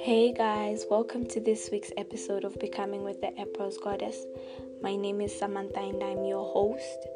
Hey 0.00 0.32
guys, 0.34 0.86
welcome 0.90 1.26
to 1.26 1.38
this 1.38 1.68
week's 1.70 1.92
episode 1.98 2.44
of 2.44 2.58
Becoming 2.58 3.04
with 3.04 3.20
the 3.20 3.38
April's 3.38 3.76
Goddess. 3.76 4.24
My 4.80 4.96
name 4.96 5.20
is 5.20 5.38
Samantha 5.38 5.80
and 5.80 6.02
I'm 6.02 6.24
your 6.24 6.50
host. 6.50 7.06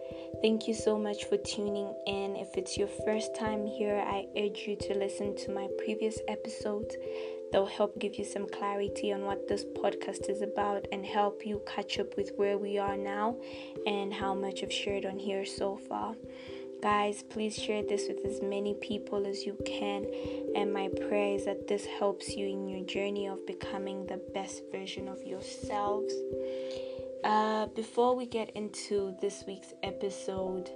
Thank 0.43 0.69
you 0.69 0.75
so 0.75 0.99
much 0.99 1.25
for 1.25 1.39
tuning 1.39 1.95
in. 2.07 2.37
If 2.37 2.59
it's 2.59 2.77
your 2.77 2.89
first 3.07 3.35
time 3.35 3.67
here, 3.67 4.05
I 4.07 4.27
urge 4.37 4.65
you 4.67 4.77
to 4.77 4.99
listen 4.99 5.35
to 5.37 5.51
my 5.53 5.67
previous 5.79 6.19
episodes. 6.29 6.95
They'll 7.51 7.65
help 7.65 7.99
give 7.99 8.17
you 8.17 8.27
some 8.27 8.47
clarity 8.47 9.11
on 9.11 9.23
what 9.23 9.49
this 9.49 9.65
podcast 9.65 10.29
is 10.29 10.43
about 10.43 10.87
and 10.93 11.07
help 11.07 11.47
you 11.47 11.63
catch 11.67 11.99
up 11.99 12.15
with 12.19 12.33
where 12.37 12.59
we 12.59 12.77
are 12.77 12.99
now 12.99 13.37
and 13.87 14.13
how 14.13 14.35
much 14.35 14.63
I've 14.63 14.71
shared 14.71 15.07
on 15.07 15.19
here 15.19 15.47
so 15.47 15.79
far. 15.79 16.15
Guys, 16.83 17.23
please 17.23 17.57
share 17.57 17.83
this 17.83 18.07
with 18.09 18.25
as 18.25 18.43
many 18.43 18.75
people 18.75 19.27
as 19.27 19.45
you 19.45 19.57
can. 19.65 20.07
And 20.55 20.73
my 20.73 20.89
prayer 21.09 21.35
is 21.37 21.45
that 21.47 21.67
this 21.69 21.87
helps 21.99 22.37
you 22.37 22.47
in 22.47 22.69
your 22.69 22.85
journey 22.85 23.27
of 23.29 23.47
becoming 23.47 24.07
the 24.07 24.21
best 24.35 24.63
version 24.71 25.09
of 25.09 25.23
yourselves. 25.25 26.13
Uh, 27.25 27.67
before 27.75 28.15
we 28.15 28.27
get 28.27 28.51
into 28.51 29.17
this 29.21 29.45
week's 29.47 29.73
episode, 29.83 30.71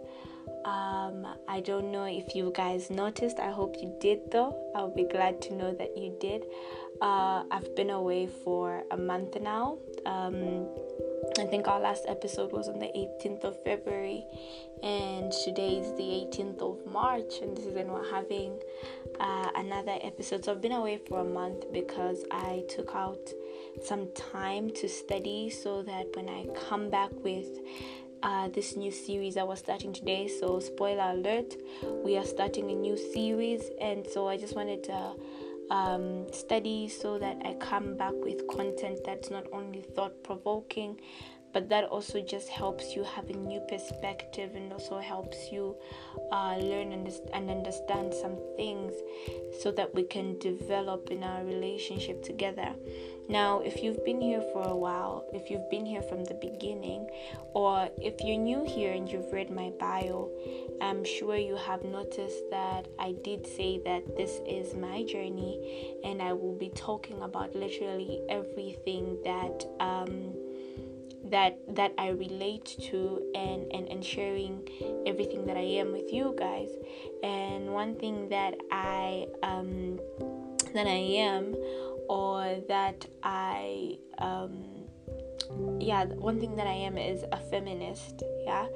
um, 0.64 1.26
I 1.48 1.60
don't 1.60 1.92
know 1.92 2.04
if 2.04 2.34
you 2.34 2.52
guys 2.54 2.90
noticed. 2.90 3.38
I 3.38 3.50
hope 3.50 3.76
you 3.80 3.94
did, 4.00 4.30
though. 4.30 4.56
I'll 4.74 4.94
be 4.94 5.04
glad 5.04 5.40
to 5.42 5.54
know 5.54 5.72
that 5.72 5.96
you 5.96 6.16
did. 6.20 6.44
Uh, 7.00 7.44
I've 7.50 7.74
been 7.76 7.90
away 7.90 8.26
for 8.26 8.82
a 8.90 8.96
month 8.96 9.40
now. 9.40 9.78
Um, 10.06 10.68
I 11.38 11.44
think 11.44 11.68
our 11.68 11.80
last 11.80 12.04
episode 12.08 12.52
was 12.52 12.68
on 12.68 12.78
the 12.78 12.86
18th 12.86 13.44
of 13.44 13.62
February, 13.62 14.24
and 14.82 15.09
today 15.30 15.76
is 15.76 15.92
the 15.94 16.02
18th 16.02 16.60
of 16.60 16.92
March, 16.92 17.40
and 17.42 17.56
this 17.56 17.66
is 17.66 17.74
when 17.74 17.88
we're 17.88 18.10
having 18.10 18.58
uh, 19.20 19.48
another 19.54 19.96
episode. 20.02 20.44
So 20.44 20.52
I've 20.52 20.60
been 20.60 20.72
away 20.72 20.98
for 21.08 21.20
a 21.20 21.24
month 21.24 21.72
because 21.72 22.24
I 22.30 22.64
took 22.68 22.94
out 22.94 23.32
some 23.82 24.08
time 24.14 24.70
to 24.70 24.88
study 24.88 25.48
so 25.50 25.82
that 25.82 26.06
when 26.16 26.28
I 26.28 26.46
come 26.68 26.90
back 26.90 27.10
with 27.22 27.48
uh, 28.22 28.48
this 28.48 28.76
new 28.76 28.90
series 28.90 29.36
I 29.36 29.42
was 29.42 29.60
starting 29.60 29.92
today. 29.92 30.28
So, 30.28 30.60
spoiler 30.60 31.12
alert, 31.12 31.56
we 32.04 32.16
are 32.18 32.24
starting 32.24 32.70
a 32.70 32.74
new 32.74 32.96
series, 32.96 33.70
and 33.80 34.06
so 34.06 34.28
I 34.28 34.36
just 34.36 34.54
wanted 34.54 34.84
to 34.84 35.14
um, 35.70 36.26
study 36.32 36.88
so 36.88 37.18
that 37.18 37.40
I 37.44 37.54
come 37.54 37.96
back 37.96 38.12
with 38.16 38.46
content 38.48 39.00
that's 39.04 39.30
not 39.30 39.46
only 39.52 39.80
thought 39.80 40.22
provoking 40.22 41.00
but 41.52 41.68
that 41.68 41.84
also 41.84 42.20
just 42.20 42.48
helps 42.48 42.94
you 42.94 43.04
have 43.04 43.28
a 43.28 43.32
new 43.32 43.60
perspective 43.68 44.54
and 44.54 44.72
also 44.72 44.98
helps 44.98 45.50
you 45.50 45.76
uh, 46.32 46.56
learn 46.56 46.92
and, 46.92 47.10
and 47.32 47.50
understand 47.50 48.14
some 48.14 48.36
things 48.56 48.92
so 49.60 49.70
that 49.72 49.94
we 49.94 50.04
can 50.04 50.38
develop 50.38 51.10
in 51.10 51.22
our 51.22 51.44
relationship 51.44 52.22
together. 52.22 52.72
Now, 53.28 53.60
if 53.60 53.82
you've 53.82 54.04
been 54.04 54.20
here 54.20 54.42
for 54.52 54.62
a 54.66 54.74
while, 54.74 55.24
if 55.32 55.50
you've 55.50 55.70
been 55.70 55.86
here 55.86 56.02
from 56.02 56.24
the 56.24 56.34
beginning, 56.34 57.08
or 57.54 57.88
if 57.98 58.20
you're 58.24 58.36
new 58.36 58.64
here 58.64 58.92
and 58.92 59.08
you've 59.08 59.32
read 59.32 59.50
my 59.50 59.70
bio, 59.78 60.28
I'm 60.80 61.04
sure 61.04 61.36
you 61.36 61.54
have 61.54 61.84
noticed 61.84 62.50
that 62.50 62.88
I 62.98 63.14
did 63.22 63.46
say 63.46 63.80
that 63.84 64.16
this 64.16 64.40
is 64.48 64.74
my 64.74 65.04
journey 65.04 65.94
and 66.02 66.20
I 66.20 66.32
will 66.32 66.56
be 66.56 66.70
talking 66.70 67.22
about 67.22 67.54
literally 67.54 68.20
everything 68.28 69.18
that. 69.24 69.64
Um, 69.78 70.34
that 71.30 71.58
that 71.74 71.92
I 71.98 72.08
relate 72.08 72.76
to 72.90 73.30
and, 73.34 73.66
and 73.72 73.88
and 73.88 74.04
sharing 74.04 74.68
everything 75.06 75.46
that 75.46 75.56
I 75.56 75.66
am 75.80 75.92
with 75.92 76.12
you 76.12 76.34
guys. 76.38 76.70
And 77.22 77.72
one 77.72 77.96
thing 77.96 78.28
that 78.28 78.54
I 78.70 79.26
um 79.42 79.98
that 80.74 80.86
I 80.86 81.02
am 81.24 81.54
or 82.08 82.56
that 82.68 83.06
I 83.22 83.98
um 84.18 84.64
yeah, 85.78 86.04
one 86.04 86.38
thing 86.38 86.56
that 86.56 86.66
I 86.66 86.74
am 86.74 86.96
is 86.96 87.24
a 87.32 87.36
feminist, 87.36 88.22
yeah. 88.44 88.66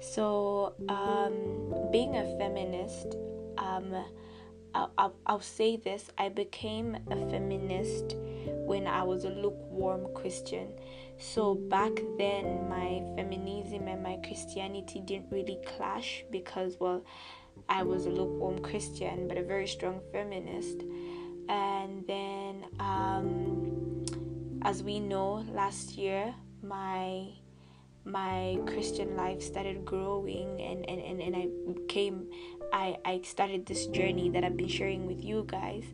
So 0.00 0.74
um 0.88 1.90
being 1.92 2.16
a 2.16 2.24
feminist 2.38 3.16
um 3.58 3.94
I'll, 4.74 4.92
I'll, 4.98 5.14
I'll 5.26 5.40
say 5.40 5.76
this 5.76 6.10
I 6.18 6.28
became 6.28 6.96
a 7.10 7.16
feminist 7.30 8.14
when 8.66 8.86
I 8.86 9.02
was 9.02 9.24
a 9.24 9.30
lukewarm 9.30 10.06
Christian. 10.14 10.68
So 11.18 11.54
back 11.54 11.90
then, 12.16 12.68
my 12.68 13.02
feminism 13.16 13.88
and 13.88 14.02
my 14.02 14.18
Christianity 14.24 15.00
didn't 15.00 15.30
really 15.30 15.58
clash 15.66 16.24
because, 16.30 16.76
well, 16.78 17.04
I 17.68 17.82
was 17.82 18.06
a 18.06 18.10
lukewarm 18.10 18.60
Christian 18.60 19.26
but 19.26 19.36
a 19.36 19.42
very 19.42 19.66
strong 19.66 20.00
feminist. 20.12 20.82
And 21.48 22.06
then, 22.06 22.66
um, 22.78 24.04
as 24.62 24.82
we 24.82 25.00
know, 25.00 25.44
last 25.50 25.98
year, 25.98 26.34
my 26.62 27.32
my 28.04 28.58
Christian 28.66 29.16
life 29.16 29.42
started 29.42 29.84
growing 29.84 30.62
and, 30.62 30.88
and, 30.88 30.98
and, 30.98 31.20
and 31.20 31.36
I 31.36 31.48
came 31.88 32.30
I, 32.72 32.96
I 33.04 33.20
started 33.22 33.66
this 33.66 33.86
journey 33.88 34.30
that 34.30 34.44
I've 34.44 34.56
been 34.56 34.68
sharing 34.68 35.06
with 35.06 35.22
you 35.22 35.44
guys. 35.46 35.84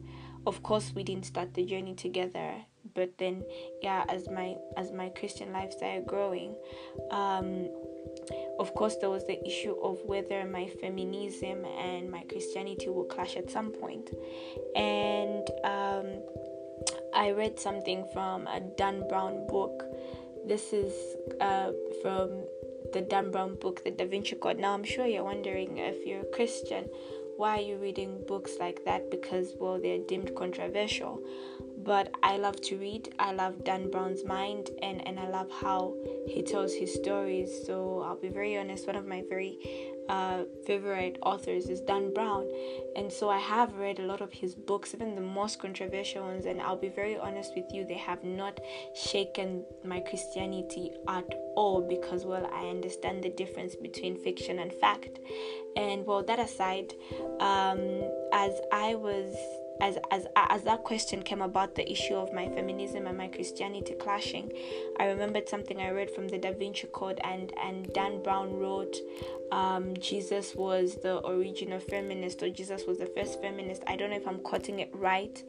Of 0.46 0.62
course 0.62 0.92
we 0.94 1.02
didn't 1.02 1.26
start 1.26 1.54
the 1.54 1.64
journey 1.64 1.94
together 1.94 2.66
but 2.94 3.10
then 3.18 3.42
yeah 3.82 4.04
as 4.08 4.28
my 4.28 4.54
as 4.76 4.92
my 4.92 5.08
christian 5.10 5.52
life 5.52 5.74
growing 6.06 6.54
um 7.10 7.68
of 8.58 8.74
course 8.74 8.96
there 9.00 9.10
was 9.10 9.26
the 9.26 9.44
issue 9.46 9.74
of 9.82 9.98
whether 10.04 10.44
my 10.44 10.66
feminism 10.80 11.64
and 11.64 12.10
my 12.10 12.22
christianity 12.28 12.88
will 12.88 13.04
clash 13.04 13.36
at 13.36 13.50
some 13.50 13.70
point. 13.72 14.10
And 14.76 15.48
um 15.64 16.06
i 17.14 17.30
read 17.30 17.58
something 17.58 18.06
from 18.12 18.46
a 18.46 18.60
dan 18.60 19.06
brown 19.08 19.46
book. 19.46 19.84
This 20.46 20.72
is 20.72 20.92
uh 21.40 21.72
from 22.02 22.44
the 22.92 23.00
dan 23.00 23.30
brown 23.30 23.56
book 23.56 23.82
the 23.84 23.90
da 23.90 24.06
vinci 24.06 24.36
code. 24.36 24.58
Now 24.58 24.72
i'm 24.74 24.84
sure 24.84 25.06
you're 25.06 25.24
wondering 25.24 25.78
if 25.78 26.06
you're 26.06 26.20
a 26.20 26.32
christian 26.36 26.88
why 27.36 27.58
are 27.58 27.62
you 27.62 27.76
reading 27.78 28.22
books 28.28 28.52
like 28.60 28.84
that? 28.84 29.10
Because 29.10 29.54
well 29.58 29.80
they're 29.80 29.98
deemed 29.98 30.34
controversial 30.36 31.20
but 31.84 32.14
I 32.22 32.38
love 32.38 32.60
to 32.62 32.76
read. 32.76 33.14
I 33.18 33.32
love 33.32 33.64
Dan 33.64 33.90
Brown's 33.90 34.24
mind 34.24 34.70
and, 34.82 35.06
and 35.06 35.20
I 35.20 35.28
love 35.28 35.50
how 35.50 35.94
he 36.26 36.42
tells 36.42 36.74
his 36.74 36.94
stories. 36.94 37.50
So 37.66 38.02
I'll 38.06 38.16
be 38.16 38.28
very 38.28 38.56
honest, 38.56 38.86
one 38.86 38.96
of 38.96 39.06
my 39.06 39.22
very 39.28 39.58
uh, 40.08 40.44
favorite 40.66 41.18
authors 41.22 41.68
is 41.68 41.80
Dan 41.80 42.12
Brown. 42.14 42.46
And 42.96 43.12
so 43.12 43.28
I 43.28 43.38
have 43.38 43.76
read 43.76 43.98
a 43.98 44.02
lot 44.02 44.20
of 44.20 44.32
his 44.32 44.54
books, 44.54 44.94
even 44.94 45.14
the 45.14 45.20
most 45.20 45.58
controversial 45.58 46.24
ones. 46.24 46.46
And 46.46 46.60
I'll 46.60 46.76
be 46.76 46.88
very 46.88 47.18
honest 47.18 47.52
with 47.54 47.66
you, 47.72 47.84
they 47.84 47.94
have 47.94 48.24
not 48.24 48.60
shaken 48.94 49.64
my 49.84 50.00
Christianity 50.00 50.92
at 51.08 51.34
all 51.56 51.82
because, 51.82 52.24
well, 52.24 52.48
I 52.52 52.68
understand 52.68 53.22
the 53.22 53.30
difference 53.30 53.76
between 53.76 54.16
fiction 54.16 54.58
and 54.58 54.72
fact. 54.72 55.18
And 55.76 56.06
well, 56.06 56.22
that 56.22 56.38
aside, 56.38 56.94
um, 57.40 58.02
as 58.32 58.60
I 58.72 58.94
was 58.94 59.34
as 59.80 59.98
as 60.10 60.26
as 60.36 60.62
that 60.62 60.84
question 60.84 61.22
came 61.22 61.42
about 61.42 61.74
the 61.74 61.90
issue 61.90 62.14
of 62.14 62.32
my 62.32 62.48
feminism 62.48 63.06
and 63.06 63.18
my 63.18 63.28
Christianity 63.28 63.94
clashing, 63.94 64.52
I 64.98 65.06
remembered 65.06 65.48
something 65.48 65.80
I 65.80 65.90
read 65.90 66.10
from 66.10 66.28
the 66.28 66.38
Da 66.38 66.52
Vinci 66.52 66.88
Code 66.92 67.20
and 67.24 67.52
and 67.60 67.92
Dan 67.92 68.22
Brown 68.22 68.56
wrote 68.58 68.96
um, 69.52 69.96
Jesus 69.98 70.54
was 70.54 70.96
the 70.96 71.24
original 71.26 71.78
feminist 71.78 72.42
or 72.42 72.50
Jesus 72.50 72.84
was 72.86 72.98
the 72.98 73.06
first 73.06 73.40
feminist. 73.40 73.82
I 73.86 73.96
don't 73.96 74.10
know 74.10 74.16
if 74.16 74.26
I'm 74.26 74.40
quoting 74.40 74.80
it 74.80 74.90
right. 74.94 75.42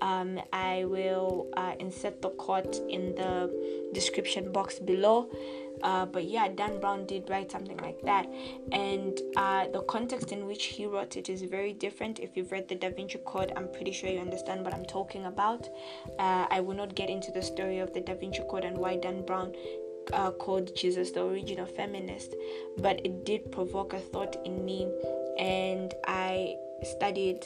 Um, 0.00 0.40
I 0.52 0.84
will 0.84 1.48
uh, 1.56 1.74
insert 1.80 2.22
the 2.22 2.30
quote 2.30 2.76
in 2.88 3.14
the 3.14 3.90
description 3.92 4.52
box 4.52 4.78
below. 4.78 5.30
Uh, 5.82 6.06
but 6.06 6.24
yeah, 6.24 6.48
Dan 6.48 6.80
Brown 6.80 7.06
did 7.06 7.28
write 7.30 7.50
something 7.50 7.76
like 7.78 8.00
that, 8.02 8.26
and 8.72 9.18
uh, 9.36 9.68
the 9.68 9.82
context 9.82 10.32
in 10.32 10.46
which 10.46 10.64
he 10.66 10.86
wrote 10.86 11.16
it 11.16 11.28
is 11.28 11.42
very 11.42 11.72
different. 11.72 12.18
If 12.18 12.36
you've 12.36 12.52
read 12.52 12.68
the 12.68 12.74
Da 12.74 12.90
Vinci 12.90 13.18
Code, 13.24 13.52
I'm 13.56 13.68
pretty 13.72 13.92
sure 13.92 14.10
you 14.10 14.20
understand 14.20 14.64
what 14.64 14.74
I'm 14.74 14.84
talking 14.84 15.26
about. 15.26 15.68
Uh, 16.18 16.46
I 16.50 16.60
will 16.60 16.76
not 16.76 16.94
get 16.94 17.10
into 17.10 17.30
the 17.32 17.42
story 17.42 17.78
of 17.78 17.92
the 17.94 18.00
Da 18.00 18.14
Vinci 18.14 18.42
Code 18.48 18.64
and 18.64 18.76
why 18.76 18.96
Dan 18.96 19.24
Brown 19.24 19.54
uh, 20.12 20.30
called 20.32 20.74
Jesus 20.74 21.10
the 21.10 21.24
original 21.24 21.66
feminist, 21.66 22.34
but 22.78 23.00
it 23.04 23.24
did 23.24 23.50
provoke 23.52 23.92
a 23.92 23.98
thought 23.98 24.36
in 24.44 24.64
me, 24.64 24.88
and 25.38 25.94
I 26.06 26.56
studied 26.82 27.44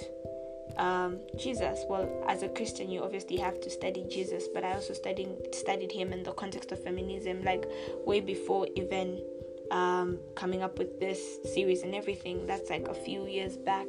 um, 0.78 1.19
Jesus. 1.36 1.84
Well, 1.88 2.08
as 2.28 2.42
a 2.42 2.48
Christian, 2.48 2.90
you 2.90 3.02
obviously 3.02 3.36
have 3.38 3.60
to 3.60 3.70
study 3.70 4.04
Jesus, 4.10 4.48
but 4.52 4.64
I 4.64 4.72
also 4.74 4.94
studied 4.94 5.54
studied 5.54 5.92
him 5.92 6.12
in 6.12 6.22
the 6.22 6.32
context 6.32 6.72
of 6.72 6.82
feminism, 6.82 7.42
like 7.42 7.66
way 8.06 8.20
before 8.20 8.66
even 8.76 9.22
um, 9.70 10.19
coming 10.34 10.62
up 10.62 10.78
with 10.78 11.00
this 11.00 11.38
series 11.52 11.82
and 11.82 11.94
everything. 11.94 12.46
That's 12.46 12.70
like 12.70 12.88
a 12.88 12.94
few 12.94 13.26
years 13.26 13.56
back. 13.56 13.86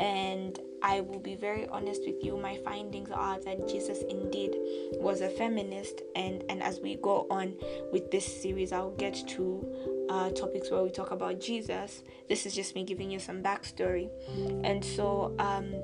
And 0.00 0.58
I 0.82 1.00
will 1.00 1.20
be 1.20 1.36
very 1.36 1.66
honest 1.68 2.02
with 2.04 2.22
you. 2.22 2.36
My 2.36 2.56
findings 2.58 3.10
are 3.10 3.40
that 3.40 3.68
Jesus 3.68 4.02
indeed 4.10 4.54
was 5.00 5.22
a 5.22 5.30
feminist, 5.30 6.02
and 6.14 6.44
and 6.50 6.62
as 6.62 6.80
we 6.80 6.96
go 6.96 7.26
on 7.30 7.54
with 7.92 8.10
this 8.10 8.26
series, 8.42 8.72
I'll 8.72 8.90
get 8.90 9.14
to 9.28 10.06
uh, 10.10 10.30
topics 10.30 10.70
where 10.70 10.82
we 10.82 10.90
talk 10.90 11.10
about 11.10 11.40
Jesus. 11.40 12.02
This 12.28 12.44
is 12.44 12.54
just 12.54 12.74
me 12.74 12.84
giving 12.84 13.10
you 13.10 13.18
some 13.18 13.42
backstory, 13.42 14.10
and 14.64 14.84
so 14.84 15.34
um, 15.38 15.74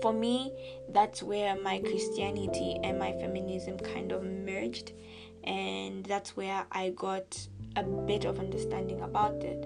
for 0.00 0.12
me, 0.12 0.52
that's 0.90 1.22
where 1.22 1.60
my 1.60 1.80
Christianity 1.80 2.78
and 2.82 2.98
my 2.98 3.12
feminism 3.12 3.78
kind 3.78 4.12
of 4.12 4.22
merged, 4.22 4.92
and 5.44 6.04
that's 6.06 6.36
where 6.36 6.66
I 6.72 6.90
got 6.90 7.46
a 7.76 7.82
bit 7.82 8.24
of 8.24 8.38
understanding 8.40 9.00
about 9.02 9.42
it 9.44 9.64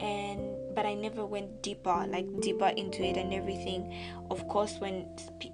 and 0.00 0.56
but 0.74 0.86
I 0.86 0.94
never 0.94 1.26
went 1.26 1.62
deeper, 1.62 2.06
like 2.08 2.40
deeper 2.40 2.68
into 2.68 3.02
it 3.04 3.18
and 3.18 3.34
everything. 3.34 3.94
Of 4.30 4.48
course, 4.48 4.78
when 4.78 5.06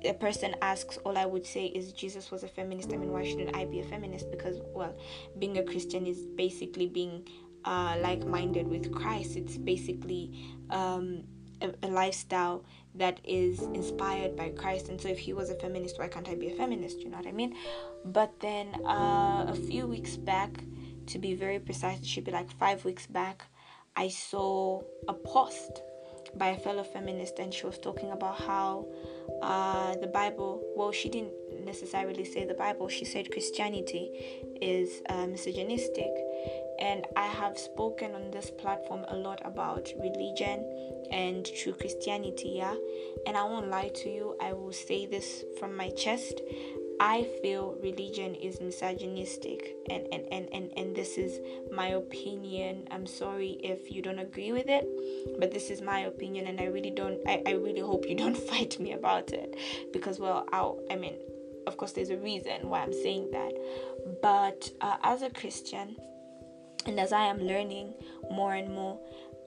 a 0.05 0.15
person 0.15 0.55
asks, 0.63 0.97
all 0.99 1.19
I 1.19 1.27
would 1.27 1.45
say 1.45 1.67
is 1.67 1.93
Jesus 1.93 2.31
was 2.31 2.45
a 2.45 2.49
feminist. 2.49 2.93
I 2.93 2.99
mean, 2.99 3.13
why 3.13 3.25
shouldn't 3.25 3.57
I 3.57 3.65
be 3.65 3.81
a 3.81 3.85
feminist? 3.85 4.31
Because, 4.31 4.61
well, 4.73 4.97
being 5.41 5.59
a 5.59 5.65
Christian 5.65 6.07
is 6.07 6.25
basically 6.37 6.87
being 6.87 7.27
uh, 7.65 7.97
like 8.01 8.25
minded 8.27 8.69
with 8.69 8.93
Christ. 8.93 9.37
It's 9.37 9.57
basically 9.59 10.57
um, 10.71 11.25
a, 11.61 11.73
a 11.83 11.89
lifestyle 11.89 12.65
that 12.94 13.20
is 13.25 13.61
inspired 13.61 14.37
by 14.37 14.50
Christ. 14.50 14.88
And 14.88 15.00
so, 15.00 15.08
if 15.08 15.19
he 15.19 15.32
was 15.32 15.50
a 15.50 15.55
feminist, 15.55 15.99
why 15.99 16.08
can't 16.08 16.29
I 16.29 16.35
be 16.35 16.49
a 16.49 16.56
feminist? 16.56 17.00
You 17.00 17.11
know 17.11 17.19
what 17.19 17.26
I 17.26 17.32
mean? 17.32 17.55
But 18.05 18.40
then, 18.40 18.75
uh, 18.87 19.46
a 19.49 19.55
few 19.55 19.87
weeks 19.87 20.17
back, 20.17 20.50
to 21.06 21.19
be 21.19 21.35
very 21.35 21.58
precise, 21.58 22.00
it 22.00 22.06
should 22.06 22.25
be 22.25 22.32
like 22.32 22.50
five 22.50 22.85
weeks 22.85 23.06
back, 23.06 23.46
I 23.96 24.08
saw 24.08 24.82
a 25.08 25.14
post 25.14 25.82
by 26.37 26.49
a 26.49 26.58
fellow 26.58 26.85
feminist, 26.85 27.38
and 27.38 27.52
she 27.52 27.67
was 27.67 27.79
talking 27.79 28.12
about 28.12 28.38
how 28.40 28.87
uh, 29.43 29.96
the 29.96 30.06
Bible, 30.06 30.62
well, 30.76 30.93
she 30.93 31.08
didn't 31.08 31.32
necessarily 31.69 32.25
say 32.25 32.44
the 32.44 32.55
Bible, 32.55 32.88
she 32.88 33.05
said 33.05 33.31
Christianity 33.31 34.05
is 34.61 35.03
uh, 35.11 35.26
misogynistic. 35.26 36.12
And 36.81 37.06
I 37.17 37.26
have 37.26 37.59
spoken 37.59 38.15
on 38.15 38.31
this 38.31 38.50
platform 38.50 39.05
a 39.09 39.17
lot 39.17 39.41
about 39.44 39.93
religion 40.00 40.59
and 41.11 41.44
true 41.61 41.75
Christianity, 41.75 42.53
yeah. 42.56 42.75
And 43.26 43.37
I 43.37 43.44
won't 43.44 43.69
lie 43.69 43.91
to 44.03 44.09
you, 44.09 44.37
I 44.41 44.53
will 44.53 44.73
say 44.73 45.06
this 45.06 45.44
from 45.59 45.76
my 45.76 45.91
chest. 45.91 46.41
I 47.00 47.29
feel 47.43 47.76
religion 47.81 48.35
is 48.35 48.61
misogynistic 48.61 49.76
and, 49.88 50.06
and, 50.12 50.25
and, 50.32 50.49
and, 50.53 50.73
and 50.76 50.97
this 50.97 51.17
is 51.17 51.38
my 51.71 51.88
opinion. 51.88 52.88
I'm 52.91 53.06
sorry 53.06 53.50
if 53.62 53.93
you 53.93 54.03
don't 54.03 54.19
agree 54.19 54.50
with 54.50 54.69
it, 54.69 54.85
but 55.38 55.53
this 55.53 55.71
is 55.71 55.81
my 55.81 56.00
opinion 56.00 56.49
and 56.49 56.61
I 56.61 56.64
really 56.64 56.91
don't 56.91 57.21
I, 57.26 57.43
I 57.47 57.53
really 57.53 57.81
hope 57.81 58.09
you 58.09 58.17
don't 58.17 58.37
fight 58.50 58.81
me 58.81 58.93
about 58.93 59.32
it 59.32 59.55
because 59.93 60.19
well 60.19 60.44
I'll, 60.53 60.81
I 60.91 60.97
mean 60.97 61.14
of 61.69 61.76
course 61.76 61.93
there's 61.93 62.11
a 62.11 62.17
reason 62.17 62.69
why 62.69 62.81
I'm 62.81 62.93
saying 62.93 63.31
that. 63.31 63.53
But 64.20 64.70
uh, 64.81 64.97
as 65.03 65.23
a 65.23 65.31
Christian 65.31 65.97
and 66.87 66.99
as 66.99 67.12
I 67.12 67.26
am 67.26 67.38
learning 67.38 67.94
more 68.31 68.55
and 68.55 68.75
more 68.75 68.99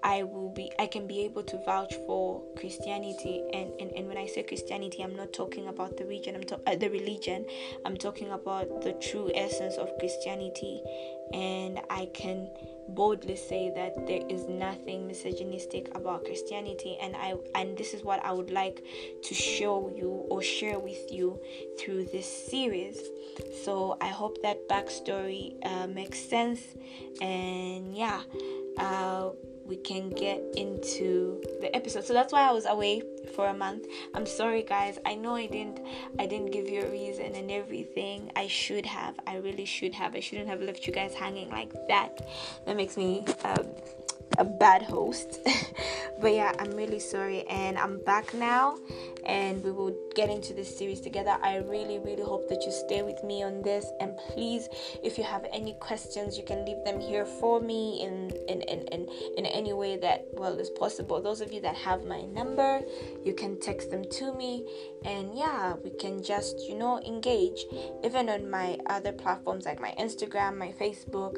I 0.04 0.24
will 0.24 0.50
be 0.50 0.72
I 0.80 0.88
can 0.88 1.08
be 1.08 1.22
able 1.22 1.44
to 1.44 1.58
vouch 1.66 1.96
for 2.08 2.42
Christianity. 2.58 3.44
And 3.54 3.72
and, 3.80 3.92
and 3.92 4.08
when 4.08 4.18
I 4.18 4.28
say 4.28 4.44
Christianity 4.44 5.04
I'm 5.04 5.16
not 5.16 5.34
talking 5.34 5.68
about 5.68 5.98
the 5.98 6.06
region 6.06 6.36
I'm 6.36 6.44
to, 6.46 6.60
uh, 6.68 6.76
the 6.76 6.90
religion. 6.90 7.46
I'm 7.86 7.98
talking 7.98 8.32
about 8.32 8.82
the 8.82 8.94
true 8.94 9.32
essence 9.36 9.78
of 9.78 9.90
Christianity. 10.00 10.82
And 11.34 11.80
I 11.90 12.10
can 12.14 12.50
boldly 12.90 13.38
say 13.38 13.72
that 13.74 14.06
there 14.06 14.22
is 14.28 14.48
nothing 14.50 15.08
misogynistic 15.08 15.96
about 15.96 16.26
Christianity. 16.26 16.98
And 17.02 17.16
I 17.16 17.36
and 17.56 17.78
this 17.78 17.94
is 17.94 18.04
what 18.04 18.24
I 18.26 18.32
would 18.32 18.52
like 18.52 18.84
to 19.24 19.34
show 19.34 19.92
you 19.96 20.26
or 20.30 20.42
share 20.42 20.80
with 20.80 21.12
you 21.12 21.40
through 21.80 22.06
this 22.06 22.26
series. 22.26 23.00
So 23.64 23.98
I 24.02 24.08
hope 24.08 24.42
that 24.42 24.68
backstory 24.68 25.56
uh, 25.66 25.88
makes 25.88 26.20
sense. 26.20 26.62
And 27.22 27.96
yeah 27.96 28.24
uh, 28.78 29.30
we 29.72 29.78
can 29.78 30.10
get 30.10 30.44
into 30.58 31.42
the 31.62 31.74
episode. 31.74 32.04
So 32.04 32.14
that's 32.14 32.34
why 32.34 32.46
I 32.46 32.52
was 32.52 32.66
away 32.66 33.04
for 33.34 33.48
a 33.48 33.54
month. 33.54 33.88
I'm 34.14 34.26
sorry 34.26 34.64
guys. 34.64 35.00
I 35.06 35.16
know 35.16 35.34
I 35.34 35.48
didn't 35.48 35.80
I 36.20 36.26
didn't 36.26 36.52
give 36.52 36.68
you 36.68 36.82
a 36.82 36.90
reason 36.92 37.34
and 37.36 37.50
everything. 37.50 38.30
I 38.36 38.48
should 38.48 38.86
have. 38.86 39.16
I 39.26 39.38
really 39.38 39.64
should 39.64 39.94
have. 39.94 40.14
I 40.14 40.20
shouldn't 40.20 40.50
have 40.50 40.62
left 40.62 40.86
you 40.86 40.92
guys 40.92 41.14
hanging 41.14 41.50
like 41.50 41.72
that. 41.88 42.28
That 42.66 42.76
makes 42.76 42.98
me 42.98 43.24
um, 43.46 43.66
a 44.38 44.46
bad 44.46 44.82
host. 44.82 45.40
but 46.22 46.34
yeah, 46.34 46.54
I'm 46.60 46.72
really 46.72 47.00
sorry 47.00 47.44
and 47.48 47.78
I'm 47.78 48.00
back 48.04 48.34
now 48.34 48.78
and 49.26 49.64
we 49.64 49.72
will 49.72 49.96
get 50.16 50.30
into 50.30 50.54
this 50.54 50.76
series 50.76 51.02
together. 51.02 51.38
I 51.42 51.58
really, 51.58 52.00
really 52.00 52.24
hope 52.24 52.48
that 52.50 52.64
you 52.64 52.72
stay 52.72 53.02
with 53.02 53.24
me 53.24 53.44
on 53.44 53.62
this. 53.62 53.86
And 54.00 54.18
please, 54.30 54.68
if 55.04 55.18
you 55.18 55.24
have 55.24 55.46
any 55.52 55.74
questions, 55.74 56.38
you 56.38 56.44
can 56.44 56.66
leave 56.66 56.84
them 56.86 57.00
here 57.00 57.26
for 57.26 57.60
me 57.60 58.02
in 58.02 58.32
in, 58.48 58.62
in, 58.62 58.88
in, 58.88 59.08
in 59.38 59.46
any 59.46 59.74
way 59.74 59.98
that 59.98 60.26
well 60.34 60.58
is 60.60 60.70
possible. 60.70 61.22
Those 61.22 61.42
of 61.42 61.52
you 61.54 61.62
that 61.62 61.76
have 61.76 62.06
my 62.06 62.22
number, 62.22 62.82
you 63.24 63.34
can 63.34 63.60
text 63.60 63.92
them 63.92 64.06
to 64.12 64.34
me 64.34 64.66
and 65.04 65.36
yeah, 65.36 65.74
we 65.84 65.90
can 65.92 66.22
just, 66.22 66.68
you 66.68 66.76
know, 66.76 67.00
engage. 67.00 67.66
Even 68.04 68.30
on 68.30 68.50
my 68.50 68.78
other 68.88 69.12
platforms 69.12 69.66
like 69.66 69.80
my 69.82 69.94
Instagram, 70.00 70.58
my 70.58 70.74
Facebook, 70.80 71.38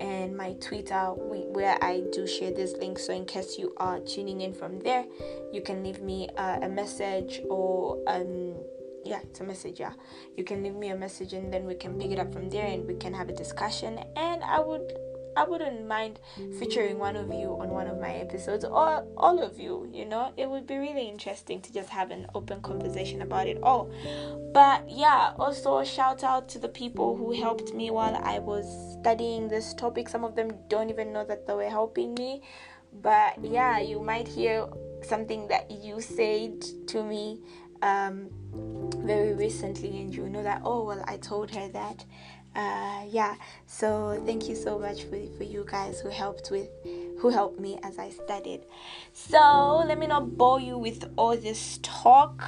and 0.00 0.36
my 0.36 0.52
Twitter, 0.54 1.12
where 1.14 1.82
I 1.82 2.02
do 2.12 2.26
share 2.28 2.52
this 2.52 2.74
link. 2.74 2.98
So 2.98 3.12
in 3.12 3.24
case 3.24 3.58
you 3.58 3.74
are 3.78 4.00
tuning 4.00 4.42
in 4.42 4.52
from 4.52 4.78
there, 4.80 5.04
you 5.52 5.62
can 5.62 5.82
leave 5.82 6.00
me 6.00 6.28
uh, 6.36 6.58
a 6.62 6.68
message 6.68 7.40
or 7.48 7.98
um 8.06 8.54
yeah 9.04 9.20
it's 9.22 9.40
a 9.40 9.44
message 9.44 9.78
yeah 9.78 9.92
you 10.36 10.44
can 10.44 10.62
leave 10.62 10.74
me 10.74 10.90
a 10.90 10.96
message 10.96 11.32
and 11.32 11.52
then 11.52 11.64
we 11.64 11.74
can 11.74 11.98
pick 11.98 12.10
it 12.10 12.18
up 12.18 12.32
from 12.32 12.50
there 12.50 12.66
and 12.66 12.86
we 12.86 12.94
can 12.94 13.14
have 13.14 13.28
a 13.28 13.32
discussion 13.32 13.96
and 14.16 14.42
i 14.42 14.58
would 14.58 14.92
I 15.38 15.44
wouldn't 15.44 15.86
mind 15.86 16.18
featuring 16.58 16.98
one 16.98 17.14
of 17.14 17.32
you 17.32 17.56
on 17.60 17.70
one 17.70 17.86
of 17.86 18.00
my 18.00 18.12
episodes 18.14 18.64
or 18.64 19.06
all 19.16 19.40
of 19.40 19.56
you, 19.56 19.88
you 19.92 20.04
know. 20.04 20.32
It 20.36 20.50
would 20.50 20.66
be 20.66 20.76
really 20.78 21.08
interesting 21.08 21.60
to 21.60 21.72
just 21.72 21.88
have 21.90 22.10
an 22.10 22.26
open 22.34 22.60
conversation 22.60 23.22
about 23.22 23.46
it 23.46 23.58
all. 23.62 23.88
But 24.52 24.90
yeah, 24.90 25.34
also 25.38 25.84
shout 25.84 26.24
out 26.24 26.48
to 26.48 26.58
the 26.58 26.68
people 26.68 27.16
who 27.16 27.30
helped 27.40 27.72
me 27.72 27.92
while 27.92 28.16
I 28.16 28.40
was 28.40 28.66
studying 28.98 29.46
this 29.46 29.74
topic. 29.74 30.08
Some 30.08 30.24
of 30.24 30.34
them 30.34 30.50
don't 30.66 30.90
even 30.90 31.12
know 31.12 31.24
that 31.24 31.46
they 31.46 31.54
were 31.54 31.70
helping 31.70 32.14
me. 32.14 32.42
But 33.00 33.36
yeah, 33.44 33.78
you 33.78 34.00
might 34.00 34.26
hear 34.26 34.66
something 35.02 35.46
that 35.48 35.70
you 35.70 36.00
said 36.00 36.64
to 36.88 37.04
me 37.04 37.40
um, 37.82 38.28
very 39.04 39.34
recently, 39.34 40.00
and 40.00 40.12
you 40.12 40.28
know 40.28 40.42
that, 40.42 40.62
oh, 40.64 40.84
well, 40.84 41.04
I 41.06 41.16
told 41.18 41.52
her 41.52 41.68
that. 41.68 42.04
Uh, 42.58 43.04
yeah, 43.08 43.36
so 43.66 44.20
thank 44.26 44.48
you 44.48 44.56
so 44.56 44.80
much 44.80 45.04
for, 45.04 45.16
for 45.36 45.44
you 45.44 45.64
guys 45.70 46.00
who 46.00 46.08
helped 46.08 46.50
with 46.50 46.68
who 47.20 47.28
helped 47.28 47.60
me 47.60 47.78
as 47.84 48.00
I 48.00 48.10
studied. 48.10 48.62
So 49.12 49.84
let 49.86 49.96
me 49.96 50.08
not 50.08 50.36
bore 50.36 50.58
you 50.58 50.76
with 50.76 51.04
all 51.16 51.36
this 51.36 51.78
talk. 51.84 52.44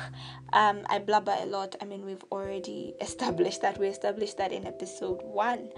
Um, 0.52 0.80
I 0.88 0.98
blabber 0.98 1.36
a 1.38 1.46
lot. 1.46 1.76
I 1.80 1.84
mean, 1.84 2.04
we've 2.04 2.24
already 2.32 2.94
established 3.00 3.62
that. 3.62 3.78
We 3.78 3.86
established 3.86 4.36
that 4.38 4.50
in 4.50 4.66
episode 4.66 5.22
one. 5.22 5.68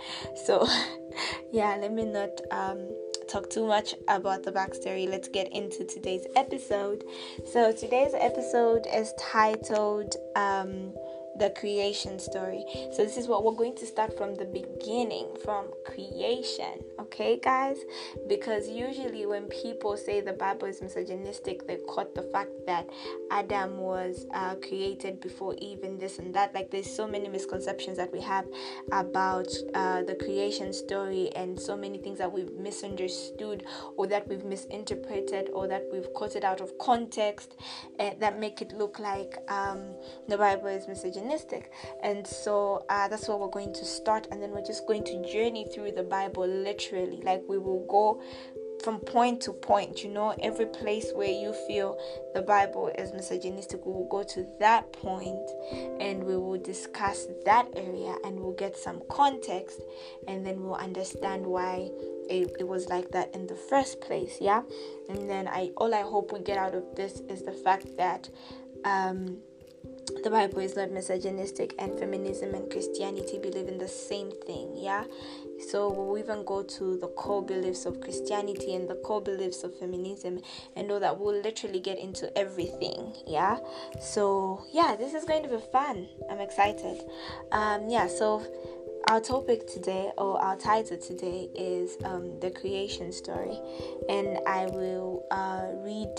So 0.47 0.67
yeah, 1.53 1.77
let 1.79 1.93
me 1.93 2.07
not 2.07 2.41
um, 2.51 2.89
talk 3.29 3.51
too 3.51 3.67
much 3.67 3.95
about 4.09 4.45
the 4.45 4.53
backstory. 4.53 5.07
Let's 5.11 5.29
get 5.29 5.53
into 5.53 5.85
today's 5.85 6.27
episode. 6.37 7.05
So, 7.53 7.73
today's 7.73 8.15
episode 8.15 8.87
is 8.93 9.13
titled 9.19 10.17
um, 10.37 10.95
the 11.39 11.51
creation 11.51 12.19
story. 12.19 12.65
So, 12.93 13.05
this 13.05 13.17
is 13.17 13.27
what 13.27 13.45
we're 13.45 13.55
going 13.55 13.77
to 13.77 13.87
start 13.87 14.17
from 14.17 14.35
the 14.35 14.45
beginning, 14.45 15.29
from 15.43 15.67
creation. 15.87 16.85
Okay, 17.01 17.39
guys? 17.39 17.79
Because 18.29 18.69
usually 18.69 19.27
when 19.27 19.45
people 19.45 19.97
say 19.97 20.21
the 20.21 20.33
Bible 20.33 20.69
is 20.69 20.83
misogynistic, 20.83 21.67
they 21.67 21.77
quote 21.77 22.15
the 22.15 22.23
fact 22.23 22.51
that 22.67 22.89
Adam 23.31 23.79
was 23.79 24.27
uh, 24.35 24.57
created 24.57 25.21
before 25.21 25.55
even 25.59 25.99
this 25.99 26.19
and 26.19 26.35
that. 26.35 26.55
Like, 26.55 26.71
there's 26.71 26.95
so 26.95 27.07
many 27.07 27.29
misconceptions 27.29 27.97
that 27.97 28.13
we 28.13 28.21
have 28.21 28.47
about 28.91 29.49
uh, 29.75 30.03
the 30.03 30.15
creation 30.15 30.73
story, 30.73 31.31
and 31.35 31.59
so 31.59 31.77
many 31.77 31.99
things 31.99 32.19
that 32.19 32.31
we've 32.31 32.53
misunderstood, 32.53 33.65
or 33.97 34.07
that 34.07 34.29
we've 34.29 34.45
misinterpreted, 34.45 35.49
or 35.53 35.67
that 35.67 35.85
we've 35.93 36.13
quoted 36.13 36.45
out 36.45 36.61
of 36.61 36.77
context 36.79 37.57
uh, 37.99 38.11
that 38.19 38.39
make 38.39 38.61
it 38.61 38.73
look 38.73 38.99
like 38.99 39.39
um, 39.49 39.81
the 40.29 40.37
Bible 40.37 40.69
is 40.69 40.87
misogynistic 40.89 41.22
And 42.03 42.27
so 42.27 42.85
uh, 42.89 43.09
that's 43.09 43.29
what 43.29 43.41
we're 43.41 43.49
going 43.49 43.73
to 43.75 43.85
start, 43.85 44.29
and 44.31 44.43
then 44.43 44.51
we're 44.51 44.65
just 44.65 44.87
going 44.87 45.05
to 45.05 45.33
journey 45.33 45.67
through 45.75 45.93
the 45.93 46.03
Bible 46.03 46.47
literally. 46.47 47.21
Like 47.23 47.43
we 47.49 47.59
will 47.59 47.87
go 47.87 48.23
from 48.83 48.99
point 48.99 49.41
to 49.43 49.53
point, 49.53 50.03
you 50.03 50.11
know, 50.11 50.35
every 50.43 50.67
place 50.67 51.13
where 51.15 51.31
you 51.31 51.53
feel 51.69 51.99
the 52.35 52.43
Bible 52.43 52.91
is 52.99 53.13
misogynistic, 53.13 53.85
we 53.87 53.93
will 53.93 54.09
go 54.09 54.23
to 54.25 54.47
that 54.59 54.93
point 54.93 55.51
and 56.01 56.25
we 56.25 56.37
will 56.37 56.59
discuss 56.59 57.29
that 57.45 57.69
area 57.77 58.17
and 58.25 58.39
we'll 58.39 58.55
get 58.55 58.77
some 58.77 59.01
context 59.09 59.81
and 60.27 60.45
then 60.45 60.63
we'll 60.63 60.75
understand 60.75 61.47
why 61.47 61.91
it, 62.29 62.51
it 62.59 62.67
was 62.67 62.89
like 62.89 63.11
that 63.13 63.35
in 63.35 63.47
the 63.47 63.55
first 63.55 64.01
place 64.01 64.39
yeah? 64.41 64.63
And 65.09 65.29
then 65.29 65.49
i 65.49 65.71
all 65.77 65.95
i 65.95 66.03
hope 66.03 66.33
we 66.33 66.41
get 66.41 66.59
out 66.59 66.75
of 66.75 66.85
this 66.95 67.21
is 67.29 67.43
the 67.43 67.53
fact 67.53 67.97
that 67.97 68.29
um 68.85 69.39
the 70.23 70.31
Bible 70.31 70.61
is 70.61 70.77
not 70.77 70.91
misogynistic, 70.91 71.75
and 71.79 71.99
feminism 71.99 72.55
and 72.55 72.71
Christianity 72.71 73.39
believe 73.39 73.67
in 73.67 73.79
the 73.79 73.89
same 73.89 74.31
thing. 74.47 74.73
Yeah, 74.77 75.05
so 75.69 75.91
we'll 75.91 76.19
even 76.19 76.45
go 76.45 76.63
to 76.63 76.97
the 76.99 77.09
core 77.09 77.43
beliefs 77.43 77.87
of 77.87 78.01
Christianity 78.01 78.75
and 78.75 78.89
the 78.89 78.95
core 78.97 79.21
beliefs 79.21 79.65
of 79.65 79.77
feminism, 79.79 80.41
and 80.77 80.87
know 80.87 80.99
that 80.99 81.19
we'll 81.19 81.41
literally 81.41 81.81
get 81.81 81.99
into 81.99 82.37
everything. 82.39 83.13
Yeah, 83.27 83.59
so 84.01 84.65
yeah, 84.73 84.95
this 84.97 85.15
is 85.15 85.25
going 85.25 85.43
to 85.43 85.49
be 85.49 85.63
fun. 85.73 86.09
I'm 86.31 86.41
excited. 86.41 87.03
Um, 87.51 87.89
yeah, 87.89 88.07
so 88.07 88.47
our 89.09 89.21
topic 89.21 89.67
today 89.67 90.13
or 90.17 90.41
our 90.41 90.57
title 90.57 90.97
today 90.97 91.49
is 91.57 91.97
um, 92.05 92.39
the 92.39 92.51
creation 92.51 93.11
story 93.11 93.59
and 94.09 94.39
i 94.47 94.67
will 94.67 95.27
uh, 95.33 95.67
read 95.83 96.15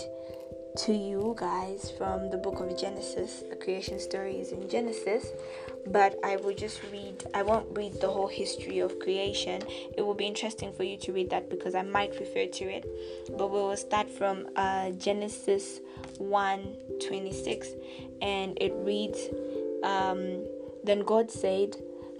to 0.76 0.92
you 0.92 1.36
guys 1.38 1.92
from 1.96 2.30
the 2.30 2.36
book 2.36 2.58
of 2.58 2.76
Genesis. 2.76 3.44
The 3.48 3.54
creation 3.54 4.00
story 4.00 4.40
is 4.40 4.50
in 4.50 4.68
Genesis, 4.68 5.28
but 5.86 6.18
I 6.24 6.34
will 6.34 6.54
just 6.54 6.80
read, 6.90 7.22
I 7.32 7.44
won't 7.44 7.68
read 7.78 8.00
the 8.00 8.08
whole 8.08 8.26
history 8.26 8.80
of 8.80 8.98
creation. 8.98 9.62
It 9.96 10.02
will 10.02 10.14
be 10.14 10.26
interesting 10.26 10.72
for 10.72 10.82
you 10.82 10.96
to 10.96 11.12
read 11.12 11.30
that 11.30 11.48
because 11.48 11.76
I 11.76 11.82
might 11.82 12.18
refer 12.18 12.46
to 12.46 12.64
it. 12.64 12.84
But 13.38 13.52
we 13.52 13.60
will 13.60 13.76
start 13.76 14.10
from 14.10 14.48
uh, 14.56 14.90
Genesis 14.90 15.80
1 16.18 16.76
26, 17.06 17.68
and 18.20 18.58
it 18.60 18.72
reads 18.78 19.28
um, 19.84 20.44
Then 20.82 21.04
God 21.04 21.30
said, 21.30 21.76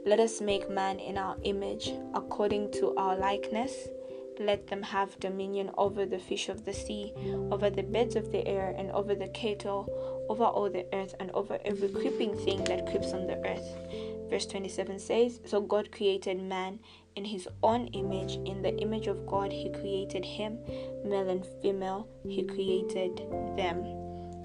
Let 0.07 0.21
us 0.21 0.41
make 0.41 0.71
man 0.71 1.01
in 1.01 1.19
our 1.19 1.37
image, 1.43 1.91
according 2.15 2.71
to 2.73 2.95
our 2.97 3.17
likeness 3.17 3.89
let 4.39 4.67
them 4.67 4.83
have 4.83 5.19
dominion 5.21 5.71
over 5.79 6.07
the 6.07 6.19
fish 6.19 6.49
of 6.49 6.65
the 6.65 6.73
sea, 6.73 7.13
over 7.51 7.71
the 7.71 7.83
birds 7.83 8.17
of 8.17 8.33
the 8.33 8.47
air, 8.47 8.75
and 8.77 8.91
over 8.93 9.15
the 9.15 9.29
cattle, 9.29 10.27
over 10.29 10.45
all 10.45 10.71
the 10.71 10.87
earth, 10.93 11.15
and 11.21 11.31
over 11.33 11.59
every 11.65 11.89
creeping 11.89 12.37
thing 12.37 12.65
that 12.65 12.87
creeps 12.87 13.13
on 13.13 13.27
the 13.27 13.39
earth. 13.47 14.31
Verse 14.31 14.47
27 14.47 14.99
says 14.99 15.41
So 15.45 15.61
God 15.61 15.93
created 15.93 16.41
man 16.43 16.81
in 17.17 17.25
his 17.25 17.49
own 17.63 17.87
image. 17.89 18.35
In 18.49 18.63
the 18.63 18.77
image 18.79 19.07
of 19.07 19.27
God, 19.27 19.53
he 19.53 19.71
created 19.71 20.25
him, 20.25 20.59
male 21.05 21.29
and 21.29 21.47
female, 21.63 22.09
he 22.27 22.43
created 22.45 23.19
them. 23.57 23.85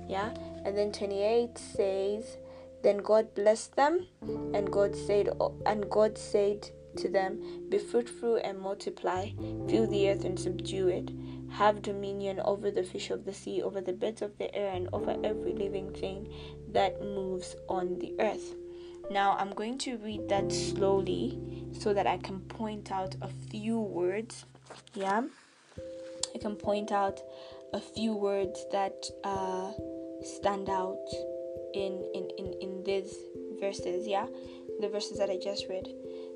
Yeah, 0.07 0.33
and 0.65 0.77
then 0.77 0.91
28 0.91 1.57
says, 1.57 2.37
Then 2.83 2.97
God 2.97 3.33
blessed 3.35 3.75
them, 3.75 4.07
and 4.53 4.71
God 4.71 4.95
said, 4.95 5.29
and 5.65 5.89
God 5.89 6.17
said, 6.17 6.69
to 6.97 7.09
them, 7.09 7.41
Be 7.69 7.77
fruitful 7.77 8.39
and 8.43 8.59
multiply, 8.59 9.31
fill 9.67 9.87
the 9.87 10.09
earth 10.09 10.25
and 10.25 10.39
subdue 10.39 10.87
it. 10.87 11.11
Have 11.51 11.81
dominion 11.81 12.39
over 12.41 12.69
the 12.69 12.83
fish 12.83 13.09
of 13.09 13.25
the 13.25 13.33
sea, 13.33 13.61
over 13.61 13.81
the 13.81 13.93
birds 13.93 14.21
of 14.21 14.37
the 14.37 14.53
air, 14.55 14.71
and 14.73 14.87
over 14.93 15.17
every 15.23 15.53
living 15.53 15.91
thing 15.93 16.31
that 16.71 17.01
moves 17.01 17.55
on 17.67 17.97
the 17.99 18.13
earth. 18.19 18.55
Now, 19.09 19.35
I'm 19.39 19.51
going 19.51 19.79
to 19.79 19.97
read 19.97 20.29
that 20.29 20.51
slowly 20.51 21.39
so 21.71 21.93
that 21.93 22.05
I 22.05 22.17
can 22.17 22.41
point 22.41 22.91
out 22.91 23.15
a 23.21 23.27
few 23.49 23.79
words. 23.79 24.45
Yeah, 24.93 25.23
I 26.35 26.37
can 26.37 26.55
point 26.55 26.91
out 26.91 27.19
a 27.73 27.79
few 27.79 28.13
words 28.13 28.65
that 28.71 29.05
uh, 29.23 29.71
stand 30.23 30.69
out 30.69 30.99
in, 31.73 32.05
in, 32.13 32.29
in, 32.37 32.53
in 32.61 32.83
these 32.83 33.15
verses. 33.59 34.07
Yeah, 34.07 34.27
the 34.79 34.89
verses 34.89 35.17
that 35.17 35.29
I 35.29 35.37
just 35.41 35.67
read. 35.67 35.87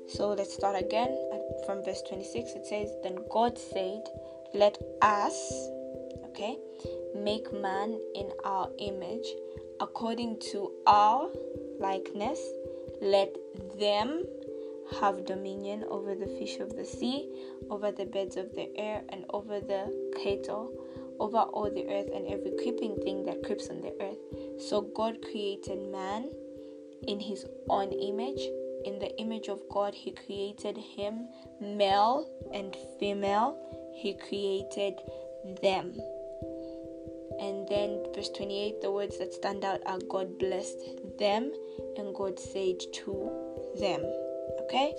So 0.06 0.32
let's 0.32 0.52
start 0.52 0.80
again 0.80 1.16
from 1.64 1.82
verse 1.82 2.02
26. 2.02 2.50
It 2.52 2.66
says, 2.66 2.90
Then 3.02 3.18
God 3.30 3.58
said, 3.58 4.02
Let 4.52 4.78
us, 5.00 5.68
okay, 6.26 6.58
make 7.16 7.50
man 7.52 7.98
in 8.14 8.30
our 8.44 8.68
image, 8.78 9.26
according 9.80 10.40
to 10.52 10.70
our 10.86 11.30
likeness. 11.80 12.38
Let 13.00 13.34
them 13.78 14.24
have 15.00 15.24
dominion 15.24 15.84
over 15.88 16.14
the 16.14 16.26
fish 16.26 16.58
of 16.58 16.76
the 16.76 16.84
sea, 16.84 17.28
over 17.70 17.90
the 17.90 18.04
birds 18.04 18.36
of 18.36 18.54
the 18.54 18.68
air, 18.76 19.02
and 19.08 19.24
over 19.30 19.58
the 19.58 20.12
cattle, 20.22 20.70
over 21.18 21.38
all 21.38 21.70
the 21.70 21.86
earth, 21.88 22.10
and 22.14 22.26
every 22.28 22.52
creeping 22.62 22.96
thing 22.96 23.24
that 23.24 23.42
creeps 23.42 23.68
on 23.68 23.80
the 23.80 23.94
earth. 24.00 24.18
So 24.60 24.82
God 24.82 25.22
created 25.22 25.78
man 25.90 26.30
in 27.08 27.20
his 27.20 27.46
own 27.68 27.90
image 27.92 28.40
in 28.84 28.98
the 28.98 29.16
image 29.18 29.48
of 29.48 29.60
God, 29.70 29.94
He 29.94 30.12
created 30.12 30.76
him, 30.76 31.28
male 31.60 32.28
and 32.52 32.76
female, 32.98 33.56
He 33.94 34.14
created 34.14 34.94
them. 35.62 36.00
And 37.40 37.68
then, 37.68 38.04
verse 38.14 38.30
28, 38.30 38.80
the 38.80 38.90
words 38.90 39.18
that 39.18 39.34
stand 39.34 39.64
out 39.64 39.80
are 39.86 39.98
God 40.08 40.38
blessed 40.38 40.78
them 41.18 41.52
and 41.96 42.14
God 42.14 42.38
said 42.38 42.80
to 43.04 43.30
them. 43.78 44.00
Okay, 44.62 44.94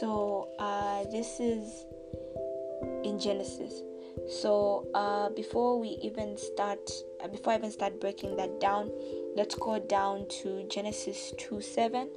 so 0.00 0.48
uh, 0.58 1.04
this 1.10 1.38
is 1.40 1.86
in 3.04 3.18
Genesis. 3.20 3.82
So 4.28 4.86
uh, 4.94 5.30
before 5.30 5.78
we 5.78 5.98
even 6.02 6.36
start, 6.36 6.90
uh, 7.22 7.28
before 7.28 7.52
I 7.52 7.56
even 7.56 7.70
start 7.70 8.00
breaking 8.00 8.36
that 8.36 8.60
down, 8.60 8.90
let's 9.36 9.54
go 9.54 9.78
down 9.78 10.26
to 10.42 10.64
Genesis 10.68 11.32
2 11.38 11.60
7 11.60 12.10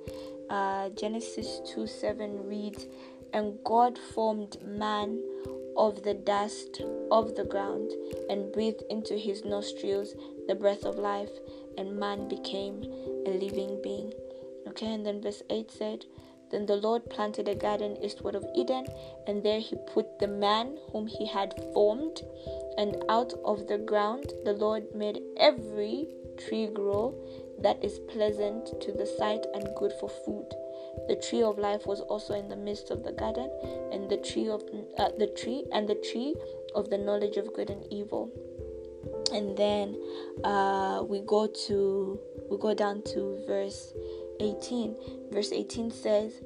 uh, 0.51 0.89
Genesis 0.89 1.61
2 1.73 1.87
7 1.87 2.47
reads, 2.47 2.85
And 3.33 3.57
God 3.63 3.97
formed 3.97 4.57
man 4.61 5.23
of 5.77 6.03
the 6.03 6.13
dust 6.13 6.81
of 7.09 7.35
the 7.35 7.45
ground 7.45 7.91
and 8.29 8.51
breathed 8.51 8.83
into 8.89 9.15
his 9.15 9.45
nostrils 9.45 10.13
the 10.47 10.55
breath 10.55 10.83
of 10.83 10.99
life, 10.99 11.31
and 11.77 11.97
man 11.97 12.27
became 12.27 12.83
a 13.25 13.31
living 13.31 13.79
being. 13.81 14.13
Okay, 14.67 14.93
and 14.93 15.05
then 15.05 15.21
verse 15.21 15.41
8 15.49 15.71
said, 15.71 16.05
Then 16.51 16.65
the 16.65 16.75
Lord 16.75 17.09
planted 17.09 17.47
a 17.47 17.55
garden 17.55 17.97
eastward 18.03 18.35
of 18.35 18.45
Eden, 18.53 18.87
and 19.27 19.41
there 19.41 19.61
he 19.61 19.77
put 19.93 20.19
the 20.19 20.27
man 20.27 20.77
whom 20.91 21.07
he 21.07 21.25
had 21.25 21.53
formed. 21.73 22.21
And 22.77 22.97
out 23.07 23.33
of 23.45 23.67
the 23.67 23.77
ground 23.77 24.33
the 24.43 24.53
Lord 24.53 24.93
made 24.93 25.21
every 25.37 26.07
tree 26.37 26.67
grow 26.67 27.15
that 27.63 27.83
is 27.83 27.99
pleasant 27.99 28.81
to 28.81 28.91
the 28.91 29.05
sight 29.05 29.45
and 29.53 29.75
good 29.75 29.93
for 29.99 30.09
food. 30.09 30.47
The 31.07 31.15
tree 31.15 31.43
of 31.43 31.57
life 31.57 31.85
was 31.85 32.01
also 32.01 32.33
in 32.33 32.49
the 32.49 32.55
midst 32.55 32.91
of 32.91 33.03
the 33.03 33.11
garden, 33.11 33.49
and 33.91 34.09
the 34.09 34.17
tree 34.17 34.49
of 34.49 34.63
uh, 34.97 35.09
the 35.17 35.27
tree 35.27 35.65
and 35.71 35.87
the 35.87 35.95
tree 35.95 36.35
of 36.75 36.89
the 36.89 36.97
knowledge 36.97 37.37
of 37.37 37.53
good 37.53 37.69
and 37.69 37.85
evil. 37.91 38.29
And 39.33 39.57
then 39.57 39.97
uh, 40.43 41.03
we 41.07 41.21
go 41.21 41.47
to 41.67 42.19
we 42.49 42.57
go 42.57 42.73
down 42.73 43.01
to 43.13 43.43
verse 43.47 43.93
18. 44.39 44.95
Verse 45.31 45.51
18 45.51 45.91
says, 45.91 46.41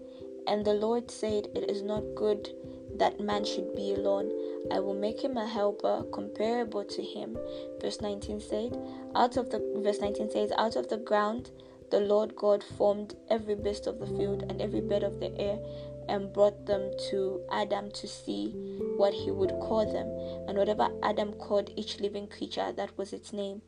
"And 0.48 0.64
the 0.64 0.74
Lord 0.74 1.10
said, 1.10 1.48
It 1.56 1.70
is 1.70 1.82
not 1.82 2.04
good 2.16 2.50
that 2.98 3.20
man 3.20 3.46
should 3.46 3.76
be 3.76 3.94
alone. 3.94 4.32
I 4.72 4.80
will 4.80 4.94
make 4.94 5.24
him 5.24 5.38
a 5.38 5.48
helper 5.48 6.04
comparable 6.14 6.84
to 6.86 7.02
him. 7.02 7.38
Verse 7.82 8.02
19 8.02 8.40
said, 8.40 8.78
out 9.16 9.38
of 9.38 9.50
the 9.50 9.60
verse 9.84 10.00
19 10.00 10.32
says, 10.32 10.52
out 10.58 10.76
of 10.76 10.90
the 10.90 10.98
ground 10.98 11.52
the 11.92 12.00
Lord 12.00 12.36
God 12.36 12.64
formed 12.64 13.16
every 13.30 13.56
beast 13.56 13.88
of 13.88 14.00
the 14.00 14.08
field 14.08 14.44
and 14.50 14.62
every 14.62 14.82
bird 14.82 15.04
of 15.04 15.20
the 15.20 15.38
air 15.40 15.60
and 16.08 16.34
brought 16.34 16.66
them 16.66 16.92
to 17.10 17.42
Adam 17.52 17.92
to 17.92 18.08
see 18.08 18.52
what 18.98 19.14
he 19.14 19.32
would 19.32 19.52
call 19.62 19.92
them. 19.92 20.08
And 20.48 20.58
whatever 20.58 20.90
Adam 21.04 21.34
called 21.34 21.72
each 21.76 22.00
living 22.00 22.28
creature, 22.28 22.72
that 22.72 22.98
was 22.98 23.14
its 23.14 23.34
name. 23.34 23.62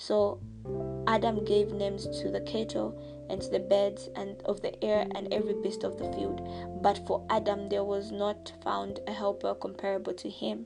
So 0.00 0.40
Adam 1.06 1.44
gave 1.44 1.72
names 1.74 2.08
to 2.20 2.30
the 2.30 2.40
cattle 2.40 2.98
and 3.28 3.38
to 3.42 3.50
the 3.50 3.60
birds 3.60 4.08
and 4.16 4.40
of 4.46 4.62
the 4.62 4.82
air 4.82 5.06
and 5.14 5.30
every 5.30 5.52
beast 5.62 5.84
of 5.84 5.98
the 5.98 6.10
field. 6.14 6.40
But 6.80 7.06
for 7.06 7.26
Adam 7.28 7.68
there 7.68 7.84
was 7.84 8.10
not 8.10 8.50
found 8.64 9.00
a 9.06 9.12
helper 9.12 9.54
comparable 9.54 10.14
to 10.14 10.30
him. 10.30 10.64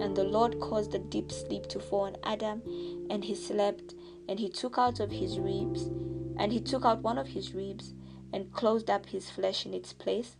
And 0.00 0.16
the 0.16 0.24
Lord 0.24 0.58
caused 0.58 0.94
a 0.94 0.98
deep 0.98 1.30
sleep 1.30 1.66
to 1.66 1.78
fall 1.78 2.06
on 2.06 2.16
Adam, 2.22 2.62
and 3.10 3.22
he 3.22 3.34
slept, 3.34 3.94
and 4.26 4.40
he 4.40 4.48
took 4.48 4.78
out 4.78 5.00
of 5.00 5.10
his 5.10 5.38
ribs, 5.38 5.90
and 6.38 6.50
he 6.50 6.60
took 6.60 6.86
out 6.86 7.02
one 7.02 7.18
of 7.18 7.28
his 7.28 7.54
ribs, 7.54 7.92
and 8.32 8.52
closed 8.52 8.88
up 8.88 9.04
his 9.04 9.28
flesh 9.28 9.66
in 9.66 9.74
its 9.74 9.92
place. 9.92 10.36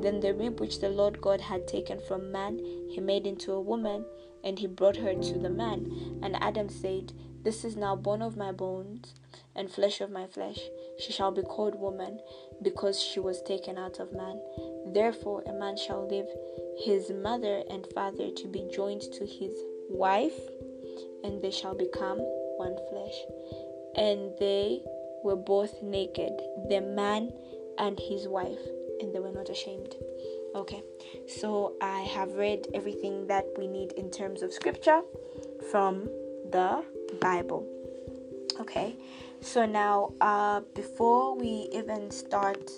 Then 0.00 0.20
the 0.20 0.34
rib 0.34 0.60
which 0.60 0.80
the 0.80 0.90
Lord 0.90 1.20
God 1.20 1.40
had 1.40 1.66
taken 1.66 1.98
from 1.98 2.30
man, 2.30 2.58
he 2.90 3.00
made 3.00 3.26
into 3.26 3.52
a 3.52 3.60
woman, 3.60 4.04
and 4.44 4.58
he 4.58 4.66
brought 4.66 4.96
her 4.96 5.14
to 5.14 5.38
the 5.38 5.50
man. 5.50 6.20
And 6.22 6.36
Adam 6.42 6.68
said, 6.68 7.12
this 7.44 7.64
is 7.64 7.76
now 7.76 7.94
bone 7.94 8.22
of 8.22 8.36
my 8.36 8.50
bones 8.50 9.14
and 9.54 9.70
flesh 9.70 10.00
of 10.00 10.10
my 10.10 10.26
flesh. 10.26 10.58
She 10.98 11.12
shall 11.12 11.30
be 11.30 11.42
called 11.42 11.78
woman, 11.78 12.20
because 12.62 13.00
she 13.00 13.20
was 13.20 13.42
taken 13.42 13.78
out 13.78 14.00
of 14.00 14.12
man. 14.12 14.40
Therefore, 14.92 15.42
a 15.46 15.52
man 15.52 15.76
shall 15.76 16.08
leave 16.08 16.26
his 16.84 17.10
mother 17.10 17.62
and 17.70 17.86
father 17.94 18.30
to 18.30 18.48
be 18.48 18.68
joined 18.72 19.02
to 19.02 19.26
his 19.26 19.52
wife, 19.90 20.38
and 21.22 21.42
they 21.42 21.50
shall 21.50 21.74
become 21.74 22.18
one 22.18 22.76
flesh. 22.90 23.14
And 23.96 24.32
they 24.38 24.82
were 25.22 25.36
both 25.36 25.82
naked, 25.82 26.32
the 26.68 26.80
man 26.80 27.30
and 27.78 27.98
his 27.98 28.28
wife, 28.28 28.60
and 29.00 29.14
they 29.14 29.20
were 29.20 29.32
not 29.32 29.48
ashamed. 29.48 29.94
Okay, 30.54 30.82
so 31.26 31.74
I 31.80 32.02
have 32.02 32.32
read 32.34 32.68
everything 32.74 33.26
that 33.26 33.44
we 33.58 33.66
need 33.66 33.92
in 33.92 34.10
terms 34.10 34.42
of 34.42 34.52
scripture 34.52 35.02
from 35.70 36.08
the 36.54 36.84
Bible. 37.20 37.66
Okay, 38.60 38.94
so 39.40 39.66
now 39.66 40.12
uh, 40.20 40.60
before 40.74 41.36
we 41.36 41.68
even 41.72 42.12
start 42.12 42.70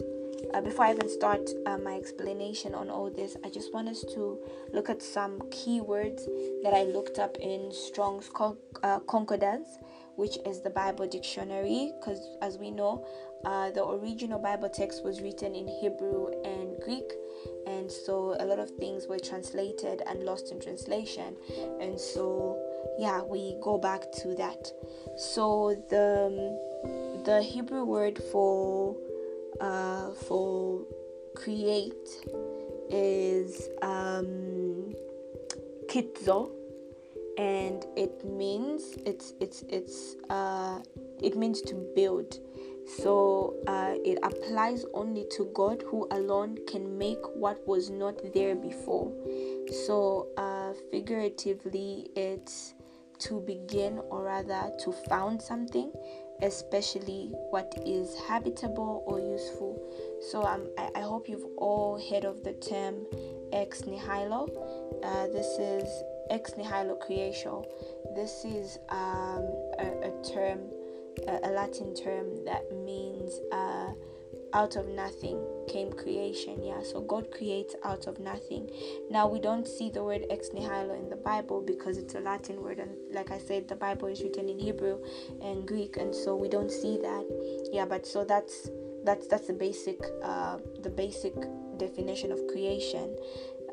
uh, 0.55 0.63
before 0.63 0.87
I 0.87 0.93
even 0.93 1.11
start 1.11 1.51
uh, 1.67 1.77
my 1.77 1.95
explanation 1.95 2.75
on 2.75 2.89
all 2.89 3.11
this, 3.11 3.37
I 3.45 3.51
just 3.51 3.75
want 3.75 3.89
us 3.89 4.01
to 4.15 4.39
look 4.73 4.89
at 4.89 5.03
some 5.03 5.41
keywords 5.51 6.25
that 6.63 6.73
I 6.73 6.85
looked 6.85 7.19
up 7.19 7.37
in 7.39 7.71
Strong's 7.71 8.31
Con- 8.31 8.57
uh, 8.83 9.01
Concordance, 9.01 9.79
which 10.15 10.39
is 10.47 10.61
the 10.63 10.71
Bible 10.71 11.07
dictionary. 11.07 11.93
Because 11.99 12.21
as 12.41 12.57
we 12.57 12.71
know, 12.71 13.07
uh, 13.45 13.71
the 13.73 13.85
original 13.85 14.39
Bible 14.39 14.71
text 14.71 15.05
was 15.05 15.21
written 15.21 15.55
in 15.55 15.69
Hebrew 15.69 16.29
and 16.45 16.81
Greek, 16.83 17.13
and 17.67 17.91
so 17.91 18.37
a 18.41 18.45
lot 18.47 18.59
of 18.59 18.71
things 18.71 19.07
were 19.07 19.19
translated 19.19 20.03
and 20.07 20.23
lost 20.23 20.51
in 20.53 20.61
translation. 20.61 21.37
And 21.81 22.01
so, 22.01 22.66
yeah, 22.99 23.23
we 23.23 23.57
go 23.63 23.79
back 23.79 24.11
to 24.23 24.35
that. 24.37 24.71
So 25.17 25.75
the 25.91 26.59
the 27.25 27.43
Hebrew 27.43 27.85
word 27.85 28.23
for 28.31 28.97
uh, 29.61 30.11
for 30.27 30.85
create 31.35 32.09
is 32.91 33.69
um, 33.83 34.95
kitzo, 35.89 36.51
and 37.39 37.85
it 37.97 38.25
means 38.25 38.97
it's 39.05 39.35
it's 39.41 39.63
it's 39.69 40.17
uh, 40.31 40.81
it 41.23 41.37
means 41.37 41.61
to 41.63 41.75
build. 41.95 42.39
So 43.03 43.57
uh, 43.67 43.95
it 44.05 44.19
applies 44.23 44.85
only 44.95 45.27
to 45.33 45.51
God, 45.55 45.83
who 45.91 46.07
alone 46.13 46.57
can 46.69 46.97
make 46.97 47.19
what 47.35 47.67
was 47.67 47.91
not 47.91 48.15
there 48.33 48.55
before. 48.55 49.13
So 49.87 50.29
uh, 50.37 50.73
figuratively, 50.93 52.11
it's 52.15 52.75
to 53.19 53.41
begin 53.41 54.01
or 54.11 54.25
rather 54.25 54.71
to 54.81 54.93
found 54.93 55.41
something 55.41 55.93
especially 56.43 57.31
what 57.51 57.73
is 57.85 58.17
habitable 58.29 59.03
or 59.07 59.21
useful. 59.21 59.81
So 60.31 60.43
um, 60.43 60.69
I, 60.79 60.91
I 60.97 61.01
hope 61.01 61.29
you've 61.29 61.47
all 61.57 62.01
heard 62.11 62.25
of 62.25 62.43
the 62.43 62.53
term 62.55 63.07
ex 63.53 63.83
nihilo. 63.83 64.49
Uh, 65.03 65.27
this 65.29 65.59
is 65.59 65.89
ex 66.31 66.57
nihilo 66.57 66.97
creation. 66.97 67.65
This 68.15 68.45
is 68.45 68.79
um, 68.89 69.49
a, 69.79 70.11
a, 70.11 70.25
term, 70.35 70.61
a, 71.27 71.49
a, 71.49 71.51
Latin 71.51 71.95
term 71.95 72.45
that 72.45 72.71
means 72.73 73.41
uh, 73.53 73.93
out 74.57 74.77
of 74.77 74.89
nothing 74.89 75.39
came 75.69 75.93
creation 75.93 76.63
yeah. 76.63 76.83
So 76.83 77.01
god 77.03 77.31
creates 77.31 77.75
out 77.85 78.07
of 78.07 78.19
nothing. 78.21 78.71
Now 79.11 79.29
we 79.29 79.41
don't 79.41 79.69
see 79.69 79.91
the 79.91 80.03
word 80.03 80.25
ex 80.31 80.51
nihilo 80.55 80.95
in 80.95 81.11
the 81.11 81.17
bible 81.17 81.63
because 81.63 81.99
it's 81.99 82.15
a 82.15 82.21
latin 82.21 82.63
word 82.63 82.79
and 82.79 82.93
like 83.13 83.31
i 83.31 83.39
said 83.39 83.69
the 83.69 83.77
bible 83.77 84.09
is 84.09 84.23
written 84.23 84.49
in 84.49 84.59
hebrew 84.59 84.99
and 85.43 85.67
greek 85.69 85.97
and 85.99 86.15
so 86.15 86.37
we 86.37 86.49
don't 86.49 86.73
see 86.73 86.97
that 86.99 87.27
yeah. 87.73 87.85
But 87.85 88.07
so 88.07 88.25
that's 88.25 88.71
that's 89.05 89.27
that's 89.29 89.47
the 89.47 89.53
basic 89.53 90.01
uh, 90.23 90.59
the 90.83 90.91
basic 90.91 91.35
definition 91.79 92.33
of 92.33 92.41
creation. 92.49 93.17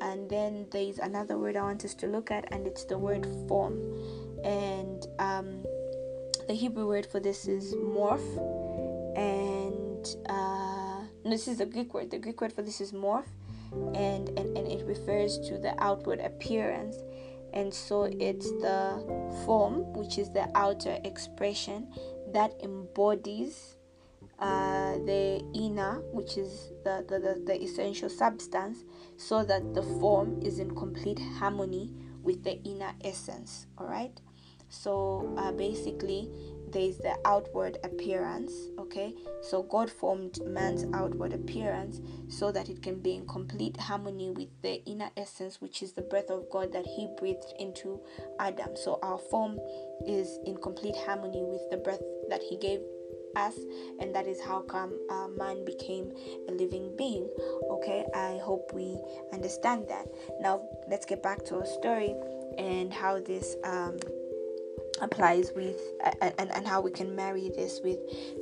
And 0.02 0.30
then 0.30 0.68
there's 0.72 1.00
another 1.00 1.38
word 1.38 1.56
i 1.56 1.62
want 1.62 1.86
us 1.86 1.94
to 1.96 2.08
look 2.08 2.32
at 2.32 2.46
and 2.52 2.68
it's 2.68 2.86
the 2.86 2.98
word 2.98 3.26
form. 3.48 3.80
And 4.44 5.08
um, 5.20 5.64
the 6.48 6.54
hebrew 6.54 6.88
word 6.88 7.06
for 7.06 7.22
this 7.22 7.48
is 7.48 7.74
morph 7.76 8.28
and 9.16 9.83
uh, 10.30 11.02
this 11.26 11.48
is 11.48 11.58
the 11.58 11.66
Greek 11.66 11.94
word. 11.94 12.12
The 12.12 12.20
Greek 12.20 12.42
word 12.42 12.54
for 12.54 12.62
this 12.62 12.82
is 12.82 12.92
morph, 12.92 13.26
and, 13.96 14.30
and, 14.38 14.58
and 14.58 14.68
it 14.68 14.86
refers 14.86 15.40
to 15.48 15.58
the 15.58 15.74
outward 15.78 16.20
appearance. 16.20 16.98
And 17.54 17.74
so 17.74 18.04
it's 18.06 18.50
the 18.66 18.82
form, 19.46 19.94
which 19.94 20.18
is 20.18 20.32
the 20.32 20.50
outer 20.56 20.98
expression 21.04 21.88
that 22.34 22.52
embodies 22.64 23.78
uh, 24.40 24.94
the 25.06 25.42
inner, 25.54 26.02
which 26.12 26.38
is 26.38 26.72
the, 26.84 27.06
the, 27.08 27.20
the, 27.20 27.44
the 27.46 27.62
essential 27.62 28.10
substance, 28.10 28.84
so 29.18 29.44
that 29.44 29.74
the 29.74 29.84
form 29.84 30.42
is 30.42 30.60
in 30.60 30.76
complete 30.76 31.20
harmony 31.38 31.92
with 32.24 32.44
the 32.44 32.62
inner 32.64 32.94
essence. 33.04 33.68
All 33.78 33.88
right. 33.88 34.20
So 34.70 35.32
uh, 35.38 35.52
basically, 35.52 36.32
there 36.74 36.84
is 36.84 36.98
the 36.98 37.16
outward 37.26 37.78
appearance 37.84 38.52
okay? 38.80 39.14
So 39.42 39.64
god 39.64 39.90
formed 39.90 40.40
man's 40.46 40.86
outward 40.94 41.34
appearance 41.34 42.02
so 42.28 42.52
that 42.52 42.70
it 42.70 42.82
can 42.82 43.00
be 43.00 43.16
in 43.16 43.28
complete 43.28 43.78
harmony 43.78 44.32
with 44.32 44.50
the 44.62 44.84
inner 44.86 45.10
essence 45.16 45.62
which 45.62 45.82
is 45.82 45.94
the 45.94 46.02
breath 46.02 46.30
of 46.30 46.50
god 46.52 46.74
that 46.74 46.86
he 46.86 47.08
breathed 47.18 47.54
into 47.60 48.00
adam. 48.40 48.76
So 48.76 49.00
our 49.04 49.18
form 49.18 49.60
is 50.08 50.40
in 50.46 50.58
complete 50.58 50.96
harmony 51.06 51.44
with 51.44 51.62
the 51.70 51.78
breath 51.78 52.02
that 52.30 52.42
he 52.42 52.58
gave 52.58 52.80
us 53.36 53.56
and 54.00 54.14
that 54.14 54.28
is 54.28 54.40
how 54.42 54.62
come 54.62 54.94
uh, 55.10 55.28
man 55.28 55.66
became 55.66 56.12
a 56.50 56.52
living 56.52 56.96
being 56.98 57.28
okay? 57.70 58.06
I 58.14 58.40
hope 58.44 58.72
we 58.74 59.00
understand 59.32 59.88
that. 59.90 60.06
Now 60.40 60.62
let's 60.88 61.06
get 61.06 61.24
back 61.24 61.44
to 61.46 61.58
our 61.58 61.66
story 61.66 62.16
and 62.58 62.94
how 62.94 63.20
this 63.20 63.56
um, 63.64 63.98
applies 65.04 65.52
with 65.56 65.80
and, 66.22 66.34
and, 66.38 66.52
and 66.52 66.68
how 66.68 66.82
we 66.82 66.92
can 66.92 67.16
marry 67.16 67.52
this 67.56 67.82
with 67.84 68.00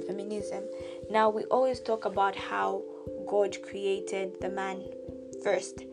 feminism. 0.08 0.63
Now, 1.10 1.30
we 1.30 1.43
always 1.45 1.80
talk 1.80 2.06
about 2.06 2.36
how 2.36 2.84
God 3.28 3.58
created 3.63 4.39
the 4.41 4.50
man 4.50 4.84
first, 5.43 5.84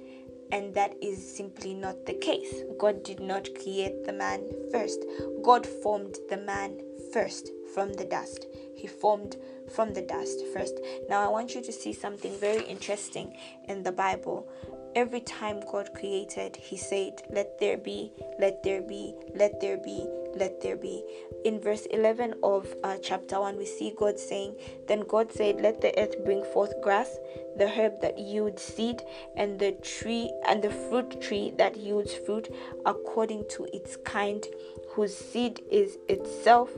and 0.53 0.75
that 0.75 0.95
is 1.03 1.37
simply 1.37 1.75
not 1.75 2.07
the 2.07 2.15
case. 2.15 2.63
God 2.79 3.03
did 3.03 3.21
not 3.21 3.49
create 3.55 4.05
the 4.05 4.13
man 4.13 4.43
first, 4.71 5.05
God 5.43 5.67
formed 5.67 6.17
the 6.29 6.39
man 6.39 6.79
first 7.13 7.51
from 7.75 7.93
the 7.95 8.05
dust. 8.05 8.47
He 8.75 8.87
formed 8.87 9.37
from 9.75 9.93
the 9.93 10.03
dust 10.03 10.41
first. 10.55 10.79
Now, 11.09 11.25
I 11.25 11.29
want 11.29 11.55
you 11.55 11.63
to 11.63 11.73
see 11.73 11.93
something 11.93 12.39
very 12.39 12.65
interesting 12.65 13.37
in 13.69 13.83
the 13.83 13.93
Bible 13.93 14.49
every 14.95 15.21
time 15.21 15.61
God 15.71 15.91
created, 15.95 16.57
He 16.57 16.77
said, 16.77 17.23
Let 17.31 17.59
there 17.59 17.77
be, 17.77 18.13
let 18.39 18.63
there 18.63 18.83
be, 18.83 19.15
let 19.35 19.61
there 19.61 19.79
be, 19.79 20.07
let 20.39 20.61
there 20.61 20.77
be. 20.77 21.05
In 21.45 21.61
verse 21.61 21.87
11 21.87 22.35
of 22.43 22.75
uh, 22.83 22.97
chapter 23.03 23.41
1, 23.41 23.57
we 23.57 23.67
see 23.67 23.93
God 23.97 24.19
saying, 24.19 24.57
Then 24.87 25.01
God 25.01 25.33
said, 25.33 25.61
Let 25.61 25.81
the 25.81 25.97
earth 25.99 26.25
bring 26.25 26.45
forth 26.53 26.73
grass, 26.83 27.19
the 27.57 27.69
herb 27.69 28.01
that 28.01 28.19
yields 28.19 28.63
seed, 28.63 29.03
and 29.37 29.59
the 29.59 29.73
tree 29.73 30.31
and 30.47 30.63
the 30.63 30.71
fruit 30.71 31.21
tree 31.21 31.53
that 31.59 31.77
yields 31.77 32.15
fruit 32.15 32.49
according 32.87 33.45
to 33.51 33.67
its 33.75 33.97
kind, 33.97 34.45
whose 34.91 35.17
seed 35.17 35.61
is 35.71 35.99
itself 36.09 36.71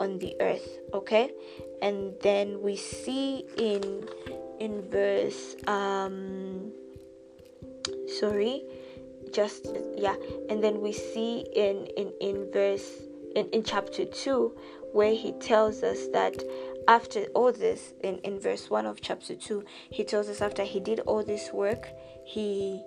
on 0.00 0.18
the 0.18 0.34
earth. 0.40 0.78
Okay? 0.94 1.30
And 1.82 2.14
then 2.22 2.60
we 2.62 2.76
see 2.76 3.44
in 3.56 4.08
in 4.58 4.82
verse 4.90 5.54
um 5.66 6.72
sorry 8.18 8.64
just 9.32 9.68
yeah 9.96 10.16
and 10.50 10.62
then 10.62 10.80
we 10.80 10.92
see 10.92 11.46
in 11.54 11.86
in 11.96 12.12
in 12.20 12.50
verse 12.52 13.07
in, 13.38 13.48
in 13.50 13.62
chapter 13.62 14.04
2 14.04 14.56
where 14.92 15.14
he 15.14 15.32
tells 15.32 15.82
us 15.82 16.08
that 16.12 16.42
after 16.88 17.24
all 17.34 17.52
this 17.52 17.92
in, 18.00 18.18
in 18.18 18.40
verse 18.40 18.70
1 18.70 18.86
of 18.86 19.00
chapter 19.00 19.34
2 19.34 19.64
he 19.90 20.04
tells 20.04 20.28
us 20.28 20.40
after 20.40 20.64
he 20.64 20.80
did 20.80 21.00
all 21.00 21.22
this 21.22 21.50
work 21.52 21.88
he 22.24 22.82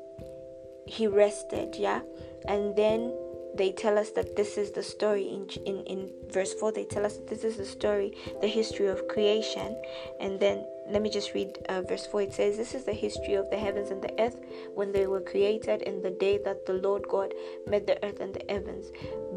he 0.86 1.08
rested 1.08 1.76
yeah? 1.76 2.02
And 2.48 2.76
then 2.76 3.14
they 3.56 3.72
tell 3.72 3.98
us 3.98 4.12
that 4.12 4.36
this 4.36 4.58
is 4.58 4.72
the 4.72 4.84
story 4.84 5.24
in, 5.24 5.48
in 5.66 5.84
in 5.86 6.12
verse 6.32 6.54
4 6.54 6.72
they 6.72 6.86
tell 6.86 7.06
us 7.06 7.18
that 7.18 7.28
this 7.28 7.44
is 7.44 7.58
the 7.58 7.66
story 7.66 8.14
the 8.42 8.48
history 8.48 8.88
of 8.88 9.08
creation. 9.08 9.76
And 10.20 10.40
then 10.40 10.66
let 10.90 11.02
me 11.02 11.10
just 11.10 11.34
read 11.34 11.58
uh, 11.70 11.82
verse 11.82 12.06
4 12.08 12.24
it 12.24 12.34
says 12.34 12.58
this 12.58 12.74
is 12.74 12.84
the 12.84 12.94
history 12.94 13.36
of 13.36 13.50
the 13.50 13.58
heavens 13.58 13.92
and 13.92 14.02
the 14.02 14.14
earth 14.20 14.42
when 14.74 14.92
they 14.92 15.08
were 15.08 15.22
created 15.22 15.82
in 15.84 16.02
the 16.02 16.10
day 16.10 16.38
that 16.44 16.66
the 16.66 16.74
lord 16.74 17.08
god 17.08 17.34
made 17.68 17.86
the 17.88 18.04
earth 18.04 18.20
and 18.20 18.34
the 18.34 18.46
heavens 18.50 18.92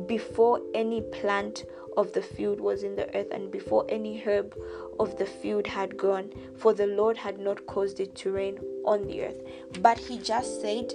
before 0.06 0.60
any 0.74 1.00
plant 1.00 1.64
of 1.96 2.12
the 2.12 2.22
field 2.22 2.60
was 2.60 2.82
in 2.82 2.96
the 2.96 3.14
earth 3.16 3.28
and 3.30 3.50
before 3.50 3.84
any 3.88 4.20
herb 4.20 4.56
of 4.98 5.16
the 5.18 5.26
field 5.26 5.66
had 5.66 5.96
grown 5.96 6.32
for 6.56 6.74
the 6.74 6.86
lord 6.86 7.16
had 7.16 7.38
not 7.38 7.64
caused 7.66 8.00
it 8.00 8.14
to 8.16 8.32
rain 8.32 8.58
on 8.84 9.06
the 9.06 9.22
earth 9.22 9.40
but 9.80 9.96
he 9.96 10.18
just 10.18 10.60
said 10.60 10.92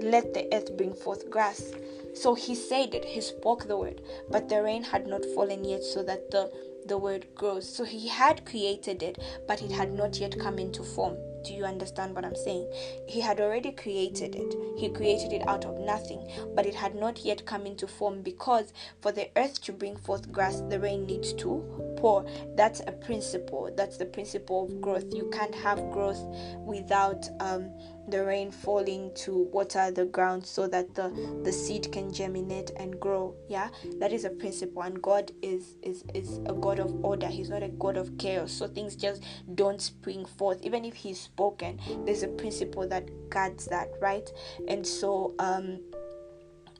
let 0.00 0.32
the 0.34 0.46
earth 0.54 0.76
bring 0.76 0.94
forth 0.94 1.28
grass 1.28 1.72
so 2.14 2.34
he 2.34 2.54
said 2.54 2.94
it 2.94 3.04
he 3.04 3.20
spoke 3.20 3.66
the 3.66 3.76
word 3.76 4.00
but 4.30 4.48
the 4.48 4.62
rain 4.62 4.82
had 4.82 5.06
not 5.06 5.24
fallen 5.34 5.64
yet 5.64 5.82
so 5.82 6.02
that 6.02 6.30
the 6.30 6.50
the 6.86 6.98
word 6.98 7.26
grows. 7.34 7.68
So 7.68 7.84
he 7.84 8.08
had 8.08 8.44
created 8.46 9.02
it, 9.02 9.18
but 9.46 9.62
it 9.62 9.70
had 9.70 9.92
not 9.92 10.18
yet 10.18 10.38
come 10.38 10.58
into 10.58 10.82
form. 10.82 11.16
Do 11.46 11.54
you 11.54 11.64
understand 11.64 12.14
what 12.14 12.24
I'm 12.24 12.34
saying? 12.34 12.72
He 13.06 13.20
had 13.20 13.40
already 13.40 13.70
created 13.70 14.34
it. 14.34 14.54
He 14.76 14.88
created 14.88 15.32
it 15.32 15.46
out 15.46 15.64
of 15.64 15.78
nothing, 15.78 16.28
but 16.54 16.66
it 16.66 16.74
had 16.74 16.96
not 16.96 17.24
yet 17.24 17.46
come 17.46 17.66
into 17.66 17.86
form 17.86 18.22
because 18.22 18.72
for 19.00 19.12
the 19.12 19.30
earth 19.36 19.62
to 19.62 19.72
bring 19.72 19.96
forth 19.96 20.32
grass, 20.32 20.60
the 20.68 20.80
rain 20.80 21.06
needs 21.06 21.32
to 21.34 21.94
pour. 21.96 22.26
that's 22.56 22.80
a 22.86 22.92
principle 22.92 23.70
that's 23.76 23.96
the 23.96 24.04
principle 24.04 24.64
of 24.64 24.80
growth 24.80 25.06
you 25.14 25.28
can't 25.32 25.54
have 25.54 25.78
growth 25.90 26.20
without 26.58 27.28
um, 27.40 27.70
the 28.08 28.24
rain 28.24 28.50
falling 28.50 29.12
to 29.14 29.48
water 29.52 29.90
the 29.90 30.04
ground 30.04 30.44
so 30.46 30.66
that 30.68 30.94
the 30.94 31.10
the 31.42 31.52
seed 31.52 31.90
can 31.92 32.12
germinate 32.12 32.70
and 32.76 32.98
grow. 33.00 33.34
Yeah? 33.48 33.68
That 33.98 34.12
is 34.12 34.24
a 34.24 34.30
principle 34.30 34.82
and 34.82 35.00
god 35.02 35.32
is 35.42 35.76
is 35.82 36.04
is 36.14 36.38
a 36.46 36.52
god 36.52 36.78
of 36.78 37.04
order. 37.04 37.26
He's 37.26 37.50
not 37.50 37.62
a 37.62 37.68
god 37.68 37.96
of 37.96 38.16
chaos. 38.18 38.52
So 38.52 38.66
things 38.68 38.96
just 38.96 39.22
don't 39.54 39.80
spring 39.80 40.24
forth. 40.24 40.62
Even 40.62 40.84
if 40.84 40.94
he's 40.94 41.20
spoken 41.20 41.80
there's 42.04 42.22
a 42.22 42.28
principle 42.28 42.86
that 42.88 43.08
guards 43.30 43.66
that 43.66 43.88
right? 44.00 44.30
And 44.68 44.86
so 44.86 45.34
um 45.38 45.80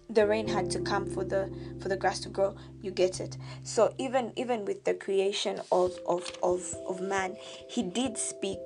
the 0.09 0.25
rain 0.25 0.47
had 0.47 0.71
to 0.71 0.81
come 0.81 1.05
for 1.05 1.25
the 1.25 1.51
for 1.81 1.89
the 1.89 1.97
grass 1.97 2.21
to 2.21 2.29
grow. 2.29 2.55
You 2.81 2.91
get 2.93 3.21
it. 3.21 3.37
So 3.65 3.93
even 3.99 4.33
even 4.37 4.65
with 4.65 4.85
the 4.85 4.95
creation 4.95 5.61
of 5.73 5.99
of 6.07 6.31
of, 6.43 6.75
of 6.87 7.01
man 7.01 7.37
he 7.69 7.83
did 7.83 8.17
speak 8.17 8.61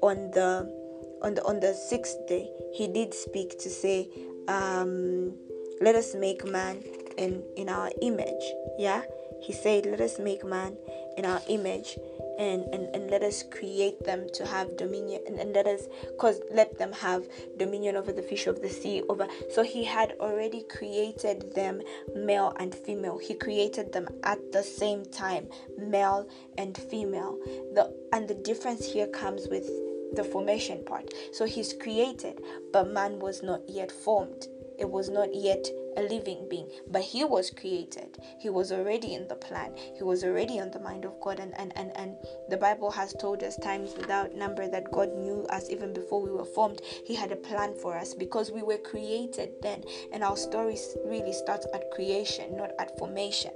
on 0.00 0.30
the 0.30 0.77
on 1.22 1.34
the 1.34 1.44
on 1.44 1.60
the 1.60 1.74
sixth 1.74 2.16
day 2.26 2.50
he 2.72 2.88
did 2.88 3.14
speak 3.14 3.58
to 3.58 3.68
say 3.68 4.08
um 4.48 5.34
let 5.80 5.94
us 5.94 6.14
make 6.14 6.44
man 6.44 6.82
in 7.16 7.42
in 7.56 7.68
our 7.68 7.90
image. 8.02 8.44
Yeah? 8.78 9.02
He 9.40 9.52
said 9.52 9.86
let 9.86 10.00
us 10.00 10.18
make 10.18 10.44
man 10.44 10.76
in 11.16 11.24
our 11.24 11.40
image 11.48 11.98
and, 12.38 12.62
and, 12.72 12.94
and 12.94 13.10
let 13.10 13.22
us 13.22 13.42
create 13.42 14.04
them 14.04 14.28
to 14.32 14.46
have 14.46 14.76
dominion 14.76 15.20
and, 15.26 15.38
and 15.40 15.52
let 15.52 15.66
us 15.66 15.82
cause 16.18 16.40
let 16.52 16.78
them 16.78 16.92
have 16.92 17.24
dominion 17.56 17.96
over 17.96 18.12
the 18.12 18.22
fish 18.22 18.46
of 18.46 18.62
the 18.62 18.68
sea 18.68 19.02
over 19.08 19.26
so 19.50 19.62
he 19.64 19.84
had 19.84 20.14
already 20.20 20.64
created 20.70 21.54
them 21.54 21.82
male 22.14 22.54
and 22.58 22.74
female. 22.74 23.18
He 23.18 23.34
created 23.34 23.92
them 23.92 24.08
at 24.22 24.52
the 24.52 24.62
same 24.62 25.04
time 25.04 25.48
male 25.76 26.28
and 26.56 26.76
female. 26.76 27.38
The 27.74 27.94
and 28.12 28.28
the 28.28 28.34
difference 28.34 28.84
here 28.84 29.08
comes 29.08 29.48
with 29.48 29.68
the 30.14 30.24
formation 30.24 30.84
part. 30.84 31.12
So 31.32 31.44
he's 31.44 31.72
created, 31.72 32.40
but 32.72 32.90
man 32.90 33.18
was 33.18 33.42
not 33.42 33.60
yet 33.68 33.90
formed. 33.90 34.46
It 34.78 34.88
was 34.88 35.08
not 35.10 35.34
yet 35.34 35.66
a 35.96 36.02
living 36.02 36.46
being, 36.48 36.70
but 36.86 37.02
he 37.02 37.24
was 37.24 37.50
created. 37.50 38.16
He 38.38 38.48
was 38.48 38.70
already 38.70 39.14
in 39.14 39.26
the 39.26 39.34
plan. 39.34 39.74
He 39.96 40.04
was 40.04 40.22
already 40.22 40.60
on 40.60 40.70
the 40.70 40.78
mind 40.78 41.04
of 41.04 41.20
God. 41.20 41.40
And, 41.40 41.52
and, 41.58 41.76
and, 41.76 41.90
and 41.96 42.14
the 42.48 42.56
Bible 42.56 42.92
has 42.92 43.12
told 43.14 43.42
us 43.42 43.56
times 43.56 43.94
without 43.96 44.36
number 44.36 44.68
that 44.68 44.92
God 44.92 45.12
knew 45.16 45.44
us 45.50 45.68
even 45.68 45.92
before 45.92 46.22
we 46.22 46.30
were 46.30 46.44
formed. 46.44 46.80
He 47.04 47.16
had 47.16 47.32
a 47.32 47.36
plan 47.36 47.74
for 47.74 47.98
us 47.98 48.14
because 48.14 48.52
we 48.52 48.62
were 48.62 48.78
created 48.78 49.50
then. 49.62 49.82
And 50.12 50.22
our 50.22 50.36
story 50.36 50.78
really 51.04 51.32
starts 51.32 51.66
at 51.74 51.90
creation, 51.90 52.56
not 52.56 52.70
at 52.78 52.96
formation 52.98 53.52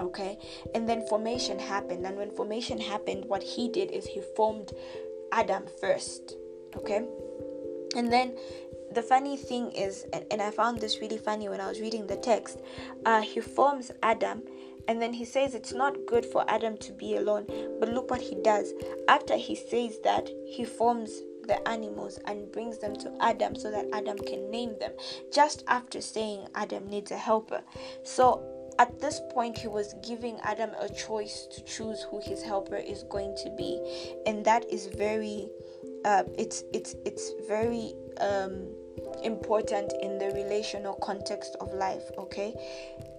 okay 0.00 0.38
and 0.76 0.88
then 0.88 1.04
formation 1.08 1.58
happened 1.58 2.06
and 2.06 2.16
when 2.16 2.30
formation 2.30 2.78
happened 2.78 3.24
what 3.24 3.42
he 3.42 3.68
did 3.68 3.90
is 3.90 4.06
he 4.06 4.20
formed 4.36 4.70
Adam 5.32 5.64
first. 5.80 6.36
Okay? 6.76 7.06
And 7.96 8.12
then 8.12 8.36
the 8.92 9.02
funny 9.02 9.36
thing 9.36 9.72
is, 9.72 10.06
and, 10.12 10.24
and 10.30 10.42
I 10.42 10.50
found 10.50 10.80
this 10.80 11.00
really 11.00 11.18
funny 11.18 11.48
when 11.48 11.60
I 11.60 11.68
was 11.68 11.80
reading 11.80 12.06
the 12.06 12.16
text, 12.16 12.60
uh, 13.04 13.20
he 13.20 13.40
forms 13.40 13.90
Adam 14.02 14.42
and 14.88 15.02
then 15.02 15.12
he 15.12 15.26
says 15.26 15.54
it's 15.54 15.74
not 15.74 16.06
good 16.06 16.24
for 16.24 16.44
Adam 16.50 16.76
to 16.78 16.92
be 16.92 17.16
alone. 17.16 17.46
But 17.78 17.90
look 17.90 18.10
what 18.10 18.22
he 18.22 18.36
does. 18.42 18.72
After 19.06 19.36
he 19.36 19.54
says 19.54 19.98
that, 20.02 20.30
he 20.46 20.64
forms 20.64 21.10
the 21.46 21.66
animals 21.68 22.18
and 22.26 22.50
brings 22.52 22.78
them 22.78 22.96
to 22.96 23.12
Adam 23.20 23.54
so 23.54 23.70
that 23.70 23.86
Adam 23.92 24.18
can 24.18 24.50
name 24.50 24.76
them. 24.80 24.92
Just 25.32 25.64
after 25.68 26.00
saying 26.00 26.48
Adam 26.54 26.88
needs 26.88 27.10
a 27.10 27.18
helper. 27.18 27.62
So 28.02 28.42
at 28.78 29.00
this 29.00 29.20
point, 29.30 29.58
he 29.58 29.66
was 29.68 29.94
giving 30.06 30.38
Adam 30.42 30.70
a 30.80 30.88
choice 30.88 31.46
to 31.50 31.62
choose 31.64 32.02
who 32.10 32.20
his 32.20 32.42
helper 32.42 32.76
is 32.76 33.02
going 33.04 33.36
to 33.42 33.50
be, 33.56 33.80
and 34.26 34.44
that 34.44 34.68
is 34.70 34.86
very, 34.86 35.48
uh, 36.04 36.22
it's 36.38 36.62
it's 36.72 36.94
it's 37.04 37.32
very 37.48 37.94
um, 38.20 38.68
important 39.24 39.92
in 40.00 40.18
the 40.18 40.26
relational 40.26 40.94
context 40.94 41.56
of 41.60 41.74
life. 41.74 42.08
Okay, 42.18 42.54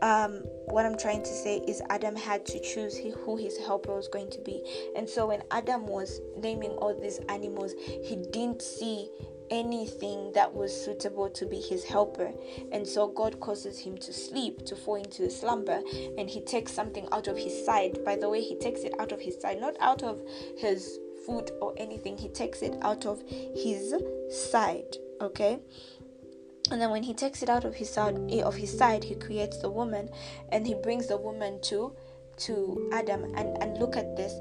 um, 0.01 0.43
what 0.67 0.85
I'm 0.85 0.97
trying 0.97 1.23
to 1.23 1.33
say 1.33 1.57
is 1.67 1.81
Adam 1.89 2.15
had 2.15 2.45
to 2.47 2.59
choose 2.61 2.97
who 2.97 3.35
his 3.35 3.57
helper 3.57 3.93
was 3.93 4.07
going 4.07 4.29
to 4.31 4.39
be, 4.39 4.63
and 4.95 5.09
so 5.09 5.27
when 5.27 5.43
Adam 5.51 5.85
was 5.87 6.21
naming 6.37 6.71
all 6.71 6.93
these 6.93 7.19
animals, 7.27 7.73
he 7.83 8.15
didn't 8.31 8.61
see 8.61 9.09
anything 9.49 10.31
that 10.33 10.53
was 10.53 10.73
suitable 10.73 11.29
to 11.29 11.45
be 11.45 11.59
his 11.59 11.83
helper. 11.83 12.31
And 12.71 12.87
so 12.87 13.07
God 13.07 13.39
causes 13.39 13.79
him 13.79 13.97
to 13.99 14.13
sleep, 14.13 14.65
to 14.65 14.75
fall 14.75 14.95
into 14.95 15.23
a 15.25 15.29
slumber, 15.29 15.81
and 16.17 16.29
he 16.29 16.41
takes 16.41 16.71
something 16.71 17.07
out 17.11 17.27
of 17.27 17.37
his 17.37 17.65
side. 17.65 18.03
By 18.05 18.15
the 18.15 18.29
way, 18.29 18.41
he 18.41 18.55
takes 18.55 18.81
it 18.81 18.93
out 18.99 19.11
of 19.11 19.21
his 19.21 19.39
side, 19.39 19.59
not 19.59 19.75
out 19.79 20.03
of 20.03 20.21
his 20.57 20.99
foot 21.25 21.51
or 21.61 21.73
anything, 21.77 22.17
he 22.17 22.29
takes 22.29 22.61
it 22.61 22.75
out 22.81 23.05
of 23.05 23.21
his 23.55 23.93
side. 24.29 24.95
Okay? 25.21 25.59
And 26.71 26.81
then 26.81 26.91
when 26.91 27.03
he 27.03 27.13
takes 27.13 27.41
it 27.41 27.49
out 27.49 27.65
of 27.65 27.75
his 27.75 27.89
side 27.89 28.17
eh, 28.29 28.41
of 28.41 28.55
his 28.55 28.75
side, 28.75 29.03
he 29.03 29.15
creates 29.15 29.57
the 29.57 29.69
woman 29.69 30.09
and 30.51 30.67
he 30.67 30.75
brings 30.75 31.07
the 31.07 31.17
woman 31.17 31.59
to 31.63 31.93
to 32.37 32.89
Adam 32.93 33.23
and, 33.35 33.61
and 33.61 33.77
look 33.77 33.97
at 33.97 34.15
this 34.15 34.33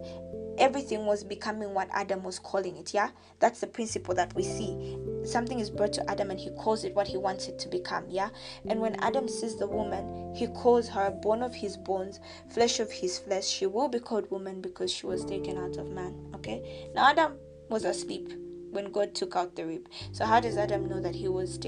everything 0.59 1.07
was 1.07 1.25
becoming 1.25 1.75
what 1.75 1.88
Adam 1.92 2.23
was 2.23 2.38
calling 2.38 2.77
it. 2.77 2.92
Yeah, 2.94 3.11
that's 3.38 3.61
the 3.61 3.66
principle 3.66 4.14
that 4.14 4.35
we 4.35 4.42
see. 4.42 4.99
Something 5.25 5.61
is 5.61 5.71
brought 5.71 5.92
to 5.94 6.11
Adam 6.11 6.31
and 6.31 6.38
he 6.38 6.51
calls 6.51 6.85
it 6.85 6.94
what 6.94 7.09
he 7.09 7.16
wants 7.16 7.49
it 7.49 7.59
to 7.61 7.68
become. 7.68 8.05
Yeah, 8.09 8.31
and 8.66 8.81
when 8.81 8.97
Adam 8.97 9.29
sees 9.29 9.57
the 9.57 9.66
woman, 9.66 10.35
he 10.35 10.47
calls 10.49 10.88
her 10.88 11.11
bone 11.11 11.42
of 11.42 11.55
his 11.55 11.77
bones, 11.77 12.21
flesh 12.51 12.81
of 12.81 12.90
his 12.90 13.18
flesh. 13.18 13.47
She 13.47 13.66
will 13.66 13.88
be 13.88 14.01
called 14.01 14.31
woman 14.31 14.61
because 14.61 14.92
she 14.92 15.07
was 15.07 15.25
taken 15.25 15.59
out 15.59 15.77
of 15.77 15.90
man. 15.90 16.14
Okay, 16.35 16.90
now 16.94 17.11
Adam 17.11 17.37
was 17.68 17.85
asleep 17.85 18.33
when 18.71 18.92
God 18.92 19.14
took 19.14 19.37
out 19.37 19.57
the 19.57 19.66
rib. 19.66 19.88
So 20.12 20.25
how 20.25 20.40
does 20.40 20.57
Adam 20.57 20.88
know 20.88 21.01
that 21.01 21.14
he 21.14 21.29
was 21.29 21.59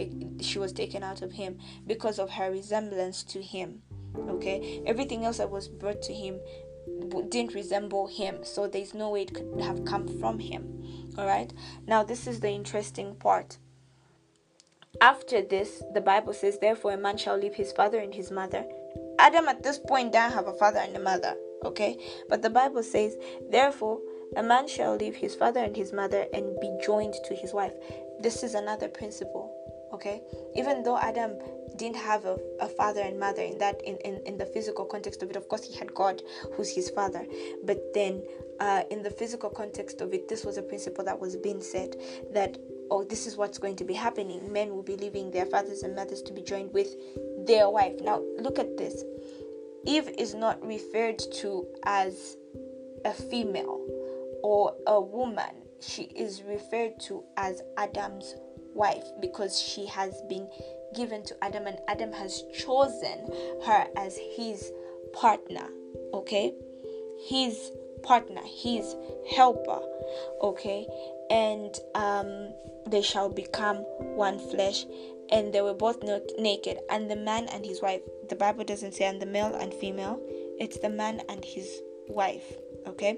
she 0.41 0.59
was 0.59 0.73
taken 0.73 1.03
out 1.03 1.23
of 1.23 1.33
him 1.33 1.59
because 1.87 2.19
of 2.19 2.31
her 2.31 2.51
resemblance 2.51 3.23
to 3.25 3.43
him? 3.43 3.83
Okay, 4.29 4.83
everything 4.87 5.25
else 5.25 5.39
that 5.39 5.51
was 5.51 5.69
brought 5.69 6.03
to 6.03 6.13
him 6.13 6.41
didn't 7.29 7.55
resemble 7.55 8.07
him 8.07 8.39
so 8.43 8.67
there's 8.67 8.95
no 8.95 9.11
way 9.11 9.23
it 9.23 9.35
could 9.35 9.61
have 9.61 9.85
come 9.85 10.07
from 10.21 10.39
him 10.39 10.81
all 11.19 11.27
right 11.27 11.53
now 11.87 12.03
this 12.03 12.27
is 12.27 12.41
the 12.41 12.51
interesting 12.51 13.15
part. 13.15 13.59
After 15.01 15.43
this 15.43 15.83
the 15.95 16.01
bible 16.01 16.33
says 16.33 16.59
therefore 16.59 16.93
a 16.93 16.97
man 16.97 17.17
shall 17.17 17.37
leave 17.37 17.55
his 17.55 17.73
father 17.73 17.99
and 17.99 18.15
his 18.15 18.31
mother. 18.31 18.65
Adam 19.19 19.49
at 19.49 19.63
this 19.63 19.79
point 19.79 20.13
didn't 20.13 20.33
have 20.33 20.49
a 20.49 20.55
father 20.55 20.79
and 20.81 20.97
a 20.97 21.01
mother 21.01 21.37
okay? 21.65 21.99
But 22.29 22.43
the 22.43 22.51
bible 22.51 22.83
says 22.83 23.17
therefore 23.51 24.01
a 24.37 24.43
man 24.43 24.69
shall 24.69 24.97
leave 24.97 25.17
his 25.17 25.35
father 25.35 25.61
and 25.61 25.77
his 25.77 25.93
mother 25.93 26.27
and 26.33 26.59
be 26.61 26.71
joined 26.85 27.15
to 27.25 27.35
his 27.35 27.53
wife. 27.53 27.75
This 28.21 28.43
is 28.43 28.55
another 28.55 28.89
principle 28.89 29.60
okay? 29.93 30.23
Even 30.55 30.83
though 30.83 30.99
adam 30.99 31.35
didn't 31.77 31.97
have 31.97 32.25
a, 32.25 32.39
a 32.61 32.69
father 32.69 33.01
and 33.01 33.19
mother 33.19 33.43
in 33.43 33.59
that 33.59 33.81
in, 33.83 33.97
in, 33.99 34.21
in 34.27 34.37
the 34.37 34.45
physical 34.45 34.85
context 34.85 35.23
of 35.23 35.31
it 35.31 35.37
of 35.37 35.49
course 35.49 35.65
he 35.65 35.77
had 35.79 35.95
god 35.95 36.23
who's 36.55 36.75
his 36.75 36.91
father. 36.91 37.25
But 37.65 37.95
then 37.95 38.23
uh, 38.59 38.83
in 38.91 39.03
the 39.03 39.11
physical 39.11 39.51
context 39.51 40.01
of 40.01 40.13
it 40.13 40.29
this 40.29 40.45
was 40.45 40.59
a 40.59 40.63
principle 40.63 41.05
that 41.05 41.19
was 41.19 41.37
being 41.37 41.63
said 41.63 41.97
that 42.33 42.59
oh 42.91 43.05
this 43.05 43.27
is 43.27 43.37
what's 43.37 43.59
going 43.59 43.77
to 43.77 43.85
be 43.85 43.95
happening. 43.95 44.53
Men 44.53 44.71
will 44.71 44.83
be 44.83 44.97
leaving 44.97 45.31
their 45.31 45.47
fathers 45.47 45.83
and 45.83 45.95
mothers 45.95 46.23
to 46.23 46.33
be 46.33 46.43
joined 46.43 46.73
with 46.73 46.95
their 47.47 47.71
wife. 47.71 47.95
Now 48.03 48.23
look 48.39 48.59
at 48.59 48.77
this. 48.77 49.05
Eve 49.85 50.11
is 50.19 50.35
not 50.35 50.63
referred 50.65 51.19
to 51.37 51.67
as 51.85 52.37
a 53.05 53.13
female 53.13 53.81
or 54.43 54.75
a 54.87 55.01
woman. 55.01 55.55
She 55.81 56.03
is 56.03 56.43
referred 56.43 57.01
to 57.05 57.25
as 57.39 57.63
adam's 57.79 58.35
wife 58.75 59.05
because 59.21 59.61
she 59.61 59.87
has 59.87 60.21
been 60.29 60.49
given 60.95 61.23
to 61.25 61.45
Adam, 61.45 61.67
and 61.67 61.79
Adam 61.89 62.13
has 62.13 62.43
chosen 62.53 63.29
her 63.65 63.87
as 63.97 64.19
his 64.37 64.73
partner. 65.13 65.69
Okay, 66.13 66.53
his 67.29 67.73
partner, 68.03 68.43
his 68.45 68.97
helper. 69.35 69.81
Okay, 70.43 70.87
and 71.31 71.79
um, 71.95 72.53
they 72.87 73.03
shall 73.03 73.29
become 73.29 73.77
one 73.77 74.39
flesh. 74.39 74.85
And 75.33 75.53
they 75.53 75.61
were 75.61 75.75
both 75.75 76.03
naked, 76.39 76.79
and 76.91 77.09
the 77.09 77.15
man 77.15 77.47
and 77.53 77.65
his 77.65 77.81
wife. 77.81 78.01
The 78.29 78.35
Bible 78.35 78.65
doesn't 78.65 78.95
say 78.95 79.05
and 79.05 79.23
the 79.23 79.27
male 79.27 79.55
and 79.55 79.73
female. 79.73 80.19
It's 80.59 80.79
the 80.79 80.89
man 80.89 81.23
and 81.29 81.45
his 81.45 81.83
wife. 82.09 82.53
Okay, 82.89 83.17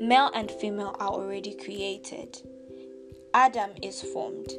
male 0.00 0.30
and 0.34 0.50
female 0.50 0.96
are 0.98 1.10
already 1.10 1.54
created. 1.54 2.40
Adam 3.36 3.70
is 3.82 4.00
formed 4.00 4.50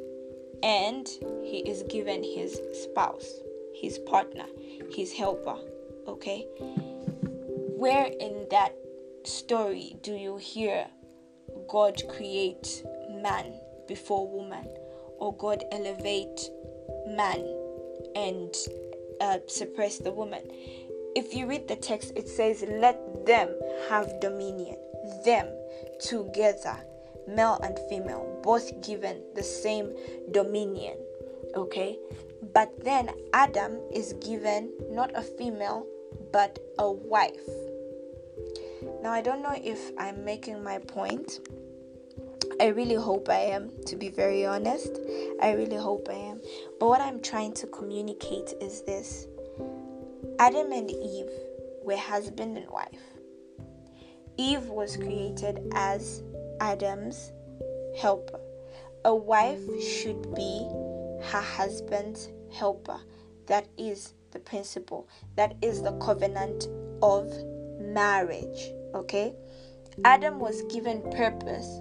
and 0.61 1.07
he 1.43 1.63
is 1.65 1.81
given 1.89 2.23
his 2.23 2.61
spouse, 2.83 3.39
his 3.73 3.97
partner, 3.97 4.45
his 4.91 5.11
helper. 5.11 5.57
Okay? 6.07 6.45
Where 7.75 8.05
in 8.05 8.45
that 8.51 8.75
story 9.23 9.97
do 10.03 10.13
you 10.13 10.37
hear 10.37 10.85
God 11.67 11.99
create 12.07 12.83
man 13.09 13.51
before 13.87 14.27
woman 14.27 14.67
or 15.17 15.35
God 15.35 15.63
elevate 15.71 16.39
man 17.07 17.41
and 18.15 18.53
uh, 19.19 19.39
suppress 19.47 19.97
the 19.97 20.11
woman? 20.11 20.43
if 21.17 21.33
you 21.33 21.47
read 21.47 21.67
the 21.67 21.75
text, 21.75 22.13
it 22.15 22.27
says, 22.27 22.63
Let 22.69 23.25
them 23.25 23.49
have 23.89 24.19
dominion. 24.19 24.77
Them 25.25 25.47
together, 25.99 26.77
male 27.27 27.59
and 27.63 27.75
female, 27.89 28.37
both 28.47 28.81
given 28.81 29.21
the 29.36 29.43
same 29.43 29.91
dominion. 30.31 30.95
Okay? 31.53 31.99
But 32.53 32.71
then 32.81 33.10
Adam 33.33 33.77
is 33.93 34.13
given 34.25 34.71
not 34.89 35.12
a 35.15 35.21
female, 35.21 35.86
but 36.31 36.57
a 36.79 36.89
wife. 36.89 37.49
Now, 39.03 39.12
I 39.12 39.21
don't 39.21 39.43
know 39.43 39.55
if 39.57 39.91
I'm 39.97 40.23
making 40.23 40.63
my 40.63 40.77
point. 40.77 41.41
I 42.62 42.67
really 42.67 42.95
hope 42.95 43.27
I 43.27 43.41
am, 43.57 43.69
to 43.86 43.97
be 43.97 44.07
very 44.07 44.45
honest. 44.45 44.97
I 45.41 45.51
really 45.51 45.75
hope 45.75 46.07
I 46.10 46.13
am. 46.31 46.39
But 46.79 46.88
what 46.88 47.01
I'm 47.01 47.19
trying 47.19 47.53
to 47.55 47.67
communicate 47.67 48.53
is 48.62 48.81
this 48.83 49.27
Adam 50.39 50.71
and 50.71 50.89
Eve 50.89 51.29
were 51.83 51.97
husband 51.97 52.57
and 52.57 52.69
wife. 52.69 53.03
Eve 54.38 54.69
was 54.69 54.95
created 54.95 55.69
as 55.73 56.23
Adam's 56.62 57.33
helper. 57.97 58.39
A 59.05 59.15
wife 59.15 59.62
should 59.81 60.36
be 60.36 60.67
her 61.23 61.41
husband's 61.41 62.29
helper. 62.53 62.99
That 63.47 63.67
is 63.77 64.13
the 64.31 64.39
principle. 64.39 65.07
That 65.36 65.55
is 65.62 65.81
the 65.81 65.93
covenant 65.93 66.67
of 67.01 67.31
marriage. 67.79 68.71
Okay? 68.93 69.36
Adam 70.05 70.39
was 70.39 70.62
given 70.63 71.01
purpose, 71.12 71.79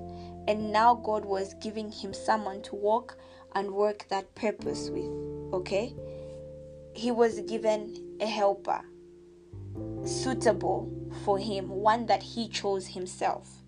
and 0.48 0.72
now 0.72 0.94
God 0.94 1.24
was 1.24 1.55
giving 1.55 1.90
him 1.90 2.14
someone 2.14 2.62
to 2.62 2.74
walk 2.74 3.18
and 3.55 3.70
work 3.70 4.07
that 4.09 4.35
purpose 4.35 4.90
with. 4.90 5.11
Okay? 5.52 5.94
He 6.94 7.11
was 7.11 7.40
given 7.42 8.16
a 8.20 8.26
helper 8.26 8.81
suitable 10.05 10.90
for 11.24 11.38
him, 11.38 11.68
one 11.68 12.07
that 12.07 12.22
he 12.22 12.48
chose 12.48 12.87
himself. 12.87 13.62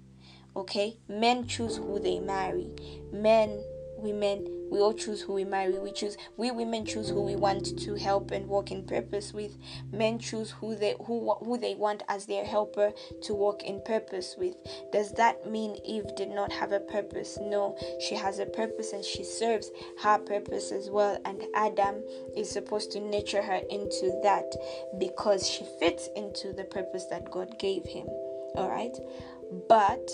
Okay? 0.58 0.96
Men 1.08 1.46
choose 1.46 1.76
who 1.76 2.00
they 2.00 2.18
marry. 2.18 2.74
Men, 3.12 3.62
women, 3.96 4.58
we 4.70 4.80
all 4.80 4.92
choose 4.92 5.22
who 5.22 5.34
we 5.34 5.44
marry. 5.44 5.78
We 5.78 5.92
choose 5.92 6.16
we 6.36 6.50
women 6.50 6.84
choose 6.84 7.08
who 7.08 7.22
we 7.22 7.36
want 7.36 7.78
to 7.78 7.94
help 7.94 8.32
and 8.32 8.46
walk 8.46 8.70
in 8.70 8.84
purpose 8.84 9.32
with. 9.32 9.56
Men 9.92 10.18
choose 10.18 10.50
who 10.50 10.74
they 10.74 10.94
who 11.06 11.32
who 11.42 11.58
they 11.58 11.74
want 11.74 12.02
as 12.08 12.26
their 12.26 12.44
helper 12.44 12.92
to 13.22 13.34
walk 13.34 13.62
in 13.62 13.80
purpose 13.86 14.34
with. 14.36 14.56
Does 14.92 15.12
that 15.12 15.50
mean 15.50 15.76
eve 15.84 16.14
did 16.16 16.28
not 16.28 16.52
have 16.52 16.72
a 16.72 16.80
purpose? 16.80 17.38
No. 17.40 17.78
She 18.00 18.14
has 18.16 18.40
a 18.40 18.46
purpose 18.46 18.92
and 18.92 19.04
she 19.04 19.24
serves 19.24 19.70
her 20.02 20.18
purpose 20.18 20.70
as 20.70 20.90
well 20.90 21.18
and 21.24 21.42
adam 21.54 22.02
is 22.36 22.50
supposed 22.50 22.92
to 22.92 23.00
nurture 23.00 23.42
her 23.42 23.62
into 23.70 24.20
that 24.22 24.52
because 24.98 25.48
she 25.48 25.64
fits 25.78 26.08
into 26.16 26.52
the 26.52 26.64
purpose 26.64 27.06
that 27.06 27.30
god 27.30 27.58
gave 27.58 27.84
him. 27.84 28.06
All 28.56 28.68
right? 28.68 28.96
But 29.68 30.10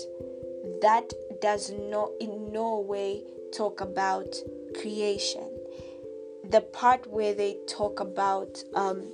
that 0.85 1.11
does 1.41 1.71
not 1.71 2.11
in 2.21 2.53
no 2.53 2.79
way 2.79 3.23
talk 3.51 3.81
about 3.81 4.35
creation. 4.79 5.49
The 6.51 6.61
part 6.61 7.07
where 7.09 7.33
they 7.33 7.57
talk 7.67 7.99
about 7.99 8.63
um, 8.75 9.11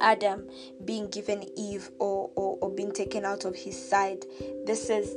Adam 0.00 0.48
being 0.84 1.10
given 1.10 1.44
Eve 1.58 1.90
or, 1.98 2.30
or, 2.36 2.56
or 2.60 2.70
being 2.70 2.92
taken 2.92 3.24
out 3.24 3.44
of 3.44 3.56
his 3.56 3.76
side, 3.90 4.24
this 4.64 4.90
is 4.90 5.16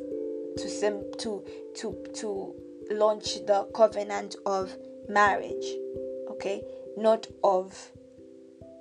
to 0.57 0.67
sim- 0.67 1.11
to 1.19 1.45
to 1.75 2.03
to 2.15 2.55
launch 2.89 3.45
the 3.45 3.67
covenant 3.75 4.35
of 4.47 4.75
marriage, 5.07 5.67
okay, 6.31 6.63
not 6.97 7.27
of 7.43 7.91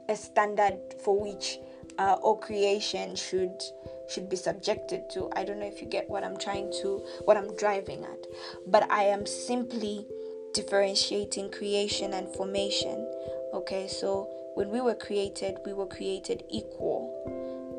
a 0.08 0.16
standard 0.16 0.78
for 1.04 1.20
which 1.20 1.58
uh, 1.98 2.16
all 2.22 2.36
creation 2.36 3.14
should 3.14 3.60
should 4.08 4.28
be 4.28 4.36
subjected 4.36 5.08
to. 5.10 5.28
I 5.34 5.44
don't 5.44 5.58
know 5.58 5.66
if 5.66 5.80
you 5.80 5.88
get 5.88 6.08
what 6.08 6.24
I'm 6.24 6.36
trying 6.36 6.72
to, 6.82 7.04
what 7.24 7.36
I'm 7.36 7.54
driving 7.56 8.04
at, 8.04 8.26
but 8.66 8.90
I 8.90 9.04
am 9.04 9.26
simply 9.26 10.06
differentiating 10.54 11.50
creation 11.50 12.12
and 12.14 12.28
formation. 12.34 13.08
Okay, 13.54 13.88
so 13.88 14.28
when 14.54 14.70
we 14.70 14.80
were 14.80 14.94
created, 14.94 15.58
we 15.64 15.72
were 15.72 15.86
created 15.86 16.44
equal. 16.50 17.10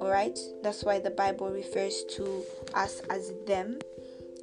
All 0.01 0.09
right, 0.09 0.37
that's 0.61 0.83
why 0.83 0.99
the 0.99 1.11
Bible 1.11 1.49
refers 1.49 2.03
to 2.15 2.43
us 2.73 3.01
as 3.09 3.31
them. 3.45 3.79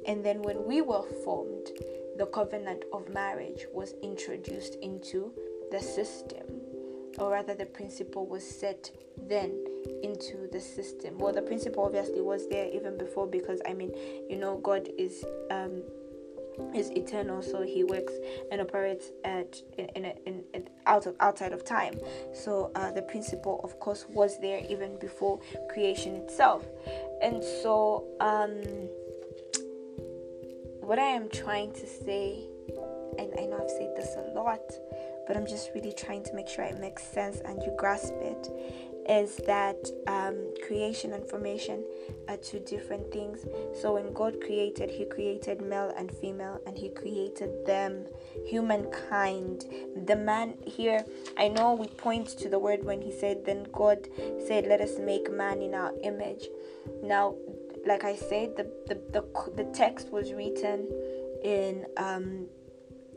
And 0.07 0.25
then 0.25 0.41
when 0.41 0.65
we 0.65 0.81
were 0.81 1.03
formed, 1.23 1.67
the 2.17 2.25
covenant 2.27 2.83
of 2.93 3.09
marriage 3.09 3.65
was 3.73 3.93
introduced 4.01 4.75
into 4.81 5.33
the 5.71 5.79
system, 5.79 6.60
or 7.17 7.31
rather, 7.31 7.53
the 7.53 7.65
principle 7.65 8.25
was 8.25 8.47
set 8.47 8.91
then 9.17 9.51
into 10.03 10.47
the 10.51 10.59
system. 10.59 11.17
Well, 11.17 11.33
the 11.33 11.41
principle 11.41 11.83
obviously 11.83 12.21
was 12.21 12.47
there 12.49 12.67
even 12.73 12.97
before 12.97 13.27
because 13.27 13.61
I 13.67 13.73
mean, 13.73 13.91
you 14.29 14.37
know, 14.37 14.57
God 14.57 14.89
is 14.97 15.23
um 15.49 15.83
is 16.75 16.91
eternal, 16.91 17.41
so 17.41 17.61
He 17.61 17.83
works 17.83 18.13
and 18.51 18.61
operates 18.61 19.11
at 19.23 19.61
in, 19.77 19.85
in, 19.95 20.05
in, 20.25 20.43
in 20.53 20.69
out 20.85 21.05
of 21.05 21.15
outside 21.19 21.53
of 21.53 21.63
time. 21.63 21.99
So 22.33 22.71
uh, 22.75 22.91
the 22.91 23.01
principle, 23.01 23.61
of 23.63 23.79
course, 23.79 24.05
was 24.09 24.39
there 24.39 24.61
even 24.69 24.97
before 24.99 25.39
creation 25.69 26.15
itself, 26.15 26.65
and 27.21 27.43
so 27.43 28.05
um, 28.19 28.61
what 30.81 30.99
I 30.99 31.07
am 31.07 31.29
trying 31.29 31.71
to 31.73 31.87
say, 31.87 32.47
and 33.17 33.31
I 33.39 33.45
know 33.45 33.59
I've 33.63 33.69
said 33.69 33.93
this 33.95 34.15
a 34.17 34.33
lot, 34.33 34.59
but 35.31 35.37
I'm 35.37 35.47
just 35.47 35.71
really 35.73 35.93
trying 35.93 36.23
to 36.23 36.33
make 36.33 36.49
sure 36.49 36.65
it 36.65 36.77
makes 36.77 37.03
sense 37.03 37.39
and 37.45 37.63
you 37.63 37.73
grasp 37.77 38.13
it 38.15 38.49
is 39.07 39.37
that 39.47 39.77
um, 40.05 40.53
creation 40.67 41.13
and 41.13 41.25
formation 41.25 41.85
are 42.27 42.35
two 42.35 42.59
different 42.59 43.09
things. 43.13 43.45
So 43.81 43.93
when 43.93 44.11
God 44.11 44.41
created, 44.41 44.91
He 44.91 45.05
created 45.05 45.61
male 45.61 45.93
and 45.97 46.11
female, 46.11 46.59
and 46.67 46.77
He 46.77 46.89
created 46.89 47.65
them, 47.65 48.07
humankind. 48.45 49.63
The 50.05 50.17
man 50.17 50.55
here, 50.67 51.05
I 51.37 51.47
know 51.47 51.75
we 51.75 51.87
point 51.87 52.27
to 52.39 52.49
the 52.49 52.59
word 52.59 52.83
when 52.83 53.01
He 53.01 53.13
said, 53.13 53.45
Then 53.45 53.67
God 53.71 54.09
said, 54.45 54.67
Let 54.67 54.81
us 54.81 54.99
make 54.99 55.31
man 55.31 55.61
in 55.61 55.73
our 55.73 55.93
image. 56.03 56.47
Now, 57.01 57.35
like 57.87 58.03
I 58.03 58.17
said, 58.17 58.57
the 58.57 58.69
the 58.85 58.95
the, 59.13 59.63
the 59.63 59.71
text 59.71 60.11
was 60.11 60.33
written 60.33 60.89
in 61.41 61.85
um, 61.95 62.47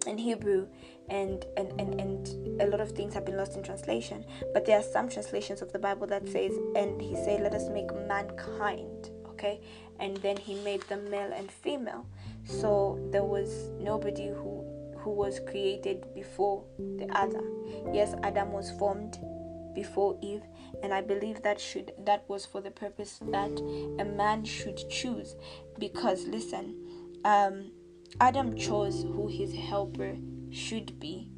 in 0.07 0.19
Hebrew 0.19 0.69
and, 1.09 1.45
and 1.57 1.81
and 1.81 2.01
and 2.01 2.61
a 2.63 2.67
lot 2.67 2.81
of 2.81 2.93
things 2.93 3.13
have 3.13 3.25
been 3.25 3.37
lost 3.37 3.57
in 3.57 3.63
translation 3.63 4.25
but 4.53 4.65
there 4.65 4.79
are 4.79 4.83
some 4.83 5.09
translations 5.09 5.61
of 5.61 5.73
the 5.73 5.79
bible 5.79 6.07
that 6.07 6.27
says 6.29 6.53
and 6.77 7.01
he 7.01 7.15
said 7.15 7.41
let 7.43 7.55
us 7.55 7.69
make 7.69 7.95
mankind 8.07 9.11
okay? 9.35 9.61
And 10.01 10.17
then 10.19 10.37
he 10.37 10.55
made 10.63 10.83
them 10.83 11.11
male 11.11 11.33
and 11.33 11.51
female. 11.51 12.07
So 12.45 12.99
there 13.11 13.25
was 13.25 13.71
nobody 13.79 14.29
who 14.29 14.65
who 14.99 15.11
was 15.11 15.39
created 15.41 16.07
before 16.15 16.65
the 16.79 17.07
other 17.13 17.43
yes 17.93 18.15
adam 18.23 18.51
was 18.53 18.71
formed 18.79 19.19
before 19.75 20.17
eve 20.23 20.41
and 20.83 20.95
i 20.95 21.03
believe 21.03 21.43
that 21.43 21.61
should 21.61 21.93
that 22.07 22.25
was 22.27 22.47
for 22.47 22.63
the 22.63 22.71
purpose 22.71 23.21
that 23.31 23.51
a 23.99 24.05
man 24.17 24.43
should 24.43 24.79
choose 24.89 25.37
because 25.79 26.27
listen 26.29 26.75
um 27.27 27.71
adam 28.19 28.57
chose 28.57 29.03
who 29.03 29.29
his 29.29 29.55
helper 29.55 30.17
should 30.55 30.99
be. 30.99 31.31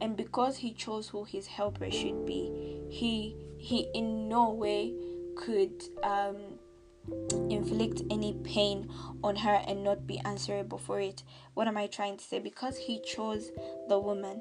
And 0.00 0.16
because 0.16 0.56
he 0.58 0.72
chose 0.72 1.08
who 1.08 1.24
his 1.24 1.46
helper 1.46 1.90
should 1.90 2.24
be 2.24 2.86
he 2.90 3.36
he 3.58 3.88
in 3.94 4.28
no 4.28 4.50
way 4.50 4.94
could 5.36 5.82
um, 6.04 6.36
inflict 7.50 8.02
any 8.10 8.34
pain 8.44 8.88
on 9.24 9.34
her 9.36 9.62
and 9.66 9.82
not 9.82 10.06
be 10.06 10.18
answerable 10.20 10.78
for 10.78 11.00
it. 11.00 11.22
What 11.54 11.68
am 11.68 11.76
i 11.76 11.86
trying 11.86 12.16
to 12.16 12.24
say? 12.24 12.38
Because 12.38 12.76
he 12.76 13.00
chose 13.00 13.50
the 13.88 13.98
woman 13.98 14.40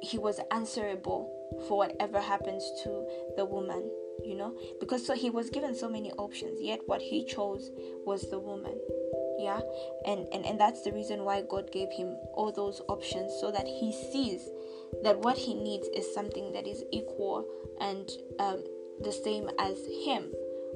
he 0.00 0.16
was 0.16 0.40
answerable 0.52 1.34
for 1.66 1.78
whatever 1.78 2.20
happens 2.20 2.62
to 2.84 3.04
the 3.36 3.44
woman 3.44 3.90
you 4.24 4.34
know? 4.34 4.56
Because 4.80 5.06
so 5.06 5.14
he 5.14 5.30
was 5.30 5.50
given 5.50 5.74
so 5.74 5.88
many 5.88 6.12
options 6.12 6.60
yet 6.60 6.80
what 6.86 7.00
he 7.00 7.24
chose 7.24 7.70
was 8.04 8.30
the 8.30 8.38
woman 8.38 8.78
yeah. 9.38 9.60
And, 10.04 10.26
and 10.32 10.44
and 10.44 10.58
that's 10.58 10.82
the 10.82 10.92
reason 10.92 11.24
why 11.24 11.42
god 11.42 11.70
gave 11.70 11.90
him 11.92 12.16
all 12.34 12.52
those 12.52 12.82
options 12.88 13.32
so 13.40 13.50
that 13.52 13.66
he 13.66 13.92
sees 13.92 14.48
that 15.04 15.18
what 15.18 15.38
he 15.38 15.54
needs 15.54 15.86
is 15.94 16.12
something 16.12 16.52
that 16.52 16.66
is 16.66 16.82
equal 16.92 17.46
and 17.80 18.10
um, 18.40 18.64
the 19.00 19.12
same 19.12 19.48
as 19.60 19.78
him. 20.04 20.32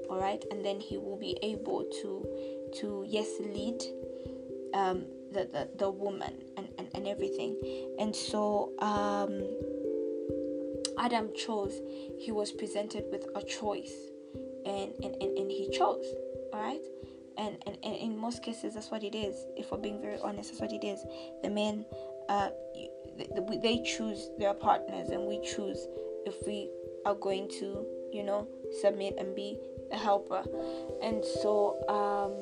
All 0.08 0.20
right 0.20 0.42
and 0.50 0.64
then 0.64 0.80
he 0.80 0.96
will 0.96 1.18
be 1.18 1.36
able 1.42 1.84
to 2.02 2.26
to 2.80 3.04
yes 3.06 3.28
lead 3.40 3.82
um, 4.74 5.06
the, 5.32 5.48
the 5.52 5.68
the 5.78 5.90
woman 5.90 6.34
and, 6.56 6.68
and 6.78 6.88
and 6.94 7.08
everything. 7.08 7.56
And 7.98 8.14
so 8.14 8.72
um 8.78 9.42
adam 10.98 11.30
chose 11.34 11.80
he 12.18 12.30
was 12.30 12.52
presented 12.52 13.04
with 13.10 13.26
a 13.34 13.42
choice. 13.42 13.92
And 14.64 14.92
and, 15.02 15.16
and, 15.20 15.36
and 15.38 15.50
he 15.50 15.68
chose. 15.72 16.06
All 16.52 16.60
right 16.60 16.82
and, 17.38 17.56
and, 17.66 17.78
and 17.82 17.96
in 17.96 18.16
most 18.16 18.42
cases 18.42 18.74
that's 18.74 18.90
what 18.90 19.02
it 19.02 19.14
is 19.14 19.46
if 19.56 19.70
we're 19.70 19.78
being 19.78 20.00
very 20.00 20.18
honest 20.22 20.50
that's 20.50 20.60
what 20.60 20.72
it 20.72 20.84
is 20.84 21.04
the 21.42 21.50
men 21.50 21.84
uh 22.28 22.48
they 23.62 23.82
choose 23.84 24.30
their 24.38 24.54
partners 24.54 25.10
and 25.10 25.26
we 25.26 25.40
choose 25.40 25.86
if 26.26 26.34
we 26.46 26.70
are 27.04 27.14
going 27.14 27.48
to, 27.48 27.86
you 28.12 28.22
know, 28.22 28.46
submit 28.80 29.14
and 29.18 29.34
be 29.34 29.58
a 29.90 29.96
helper. 29.96 30.42
And 31.02 31.24
so, 31.24 31.76
um, 31.88 32.32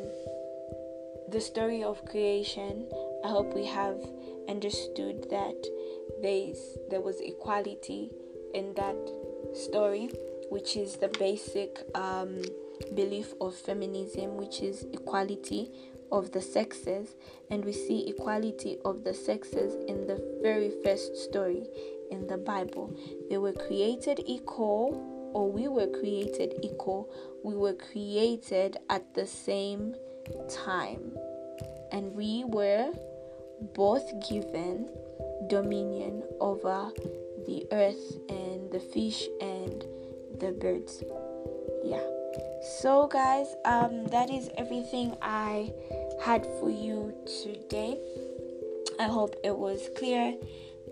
the 1.31 1.40
story 1.40 1.83
of 1.83 2.05
creation, 2.07 2.87
I 3.24 3.29
hope 3.29 3.55
we 3.55 3.66
have 3.66 3.98
understood 4.48 5.26
that 5.31 5.64
there's 6.22 6.76
there 6.90 7.00
was 7.00 7.20
equality 7.20 8.11
in 8.55 8.74
that 8.74 8.96
story, 9.55 10.11
which 10.50 10.76
is 10.76 10.96
the 10.96 11.09
basic 11.09 11.81
um, 11.94 12.42
belief 12.95 13.35
of 13.40 13.55
feminism, 13.55 14.37
which 14.37 14.61
is 14.61 14.87
equality 14.93 15.71
of 16.12 16.33
the 16.33 16.43
sexes, 16.43 17.14
and 17.51 17.64
we 17.64 17.73
see 17.73 18.09
equality 18.09 18.79
of 18.85 19.05
the 19.05 19.14
sexes 19.14 19.75
in 19.87 20.07
the 20.07 20.21
very 20.43 20.73
first 20.83 21.16
story 21.16 21.66
in 22.11 22.27
the 22.27 22.38
Bible. 22.38 22.95
They 23.29 23.38
were 23.38 23.53
created 23.53 24.21
equal, 24.27 25.31
or 25.33 25.51
we 25.51 25.69
were 25.69 25.87
created 25.87 26.55
equal. 26.62 27.09
We 27.45 27.55
were 27.55 27.75
created 27.75 28.79
at 28.88 29.14
the 29.14 29.27
same 29.27 29.95
time, 30.49 31.16
and 31.93 32.14
we 32.14 32.45
were 32.45 32.93
both 33.75 34.29
given 34.29 34.88
dominion 35.49 36.23
over 36.40 36.90
the 37.47 37.66
earth 37.73 38.19
and 38.29 38.71
the 38.71 38.81
fish 38.81 39.29
and 39.40 39.85
the 40.38 40.53
birds. 40.53 41.03
Yeah. 41.85 42.19
So 42.81 43.07
guys, 43.07 43.55
um 43.64 44.07
that 44.09 44.31
is 44.31 44.51
everything 44.57 45.16
I 45.23 45.73
had 46.23 46.45
for 46.59 46.71
you 46.71 47.14
today. 47.43 47.99
I 48.99 49.05
hope 49.05 49.35
it 49.43 49.57
was 49.57 49.88
clear. 49.97 50.35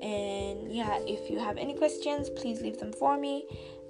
And 0.01 0.73
yeah, 0.73 0.99
if 1.07 1.31
you 1.31 1.39
have 1.39 1.59
any 1.59 1.75
questions, 1.75 2.31
please 2.31 2.61
leave 2.63 2.79
them 2.79 2.93
for 2.93 3.19
me. 3.19 3.45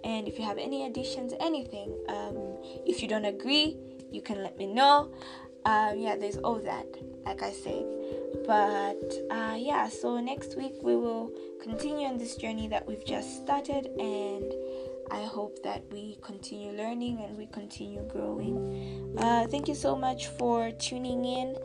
And 0.05 0.27
if 0.27 0.39
you 0.39 0.45
have 0.45 0.59
any 0.59 0.87
additions, 0.87 1.35
anything, 1.41 1.93
um, 2.09 2.57
if 2.87 3.03
you 3.03 3.09
don't 3.09 3.25
agree, 3.27 3.77
you 4.11 4.23
can 4.23 4.43
let 4.43 4.57
me 4.57 4.67
know. 4.67 5.13
Um, 5.65 5.99
yeah, 5.99 6.17
there's 6.17 6.39
all 6.39 6.59
that, 6.61 6.87
like 7.27 7.43
I 7.43 7.53
said. 7.53 7.85
But 8.47 9.13
uh, 9.31 9.57
yeah, 9.59 9.89
so 9.89 10.19
next 10.19 10.57
week 10.57 10.75
we 10.83 10.97
will 10.97 11.31
continue 11.61 12.07
on 12.07 12.17
this 12.17 12.37
journey 12.37 12.69
that 12.69 12.87
we've 12.87 13.05
just 13.05 13.43
started, 13.43 13.87
and 13.99 14.51
I 15.11 15.25
hope 15.25 15.63
that 15.63 15.83
we 15.91 16.19
continue 16.23 16.73
learning 16.73 17.21
and 17.21 17.37
we 17.37 17.47
continue 17.47 18.03
growing. 18.09 19.15
Uh, 19.19 19.47
thank 19.47 19.69
you 19.69 19.75
so 19.75 19.97
much 19.97 20.29
for 20.29 20.71
tuning 20.73 21.25
in. 21.25 21.57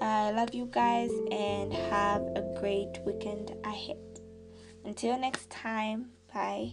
I 0.00 0.30
love 0.32 0.54
you 0.54 0.66
guys 0.70 1.10
and 1.30 1.72
have 1.72 2.22
a 2.22 2.54
great 2.58 3.00
weekend 3.04 3.54
ahead. 3.64 3.98
Until 4.84 5.18
next 5.18 5.50
time, 5.50 6.10
bye. 6.32 6.72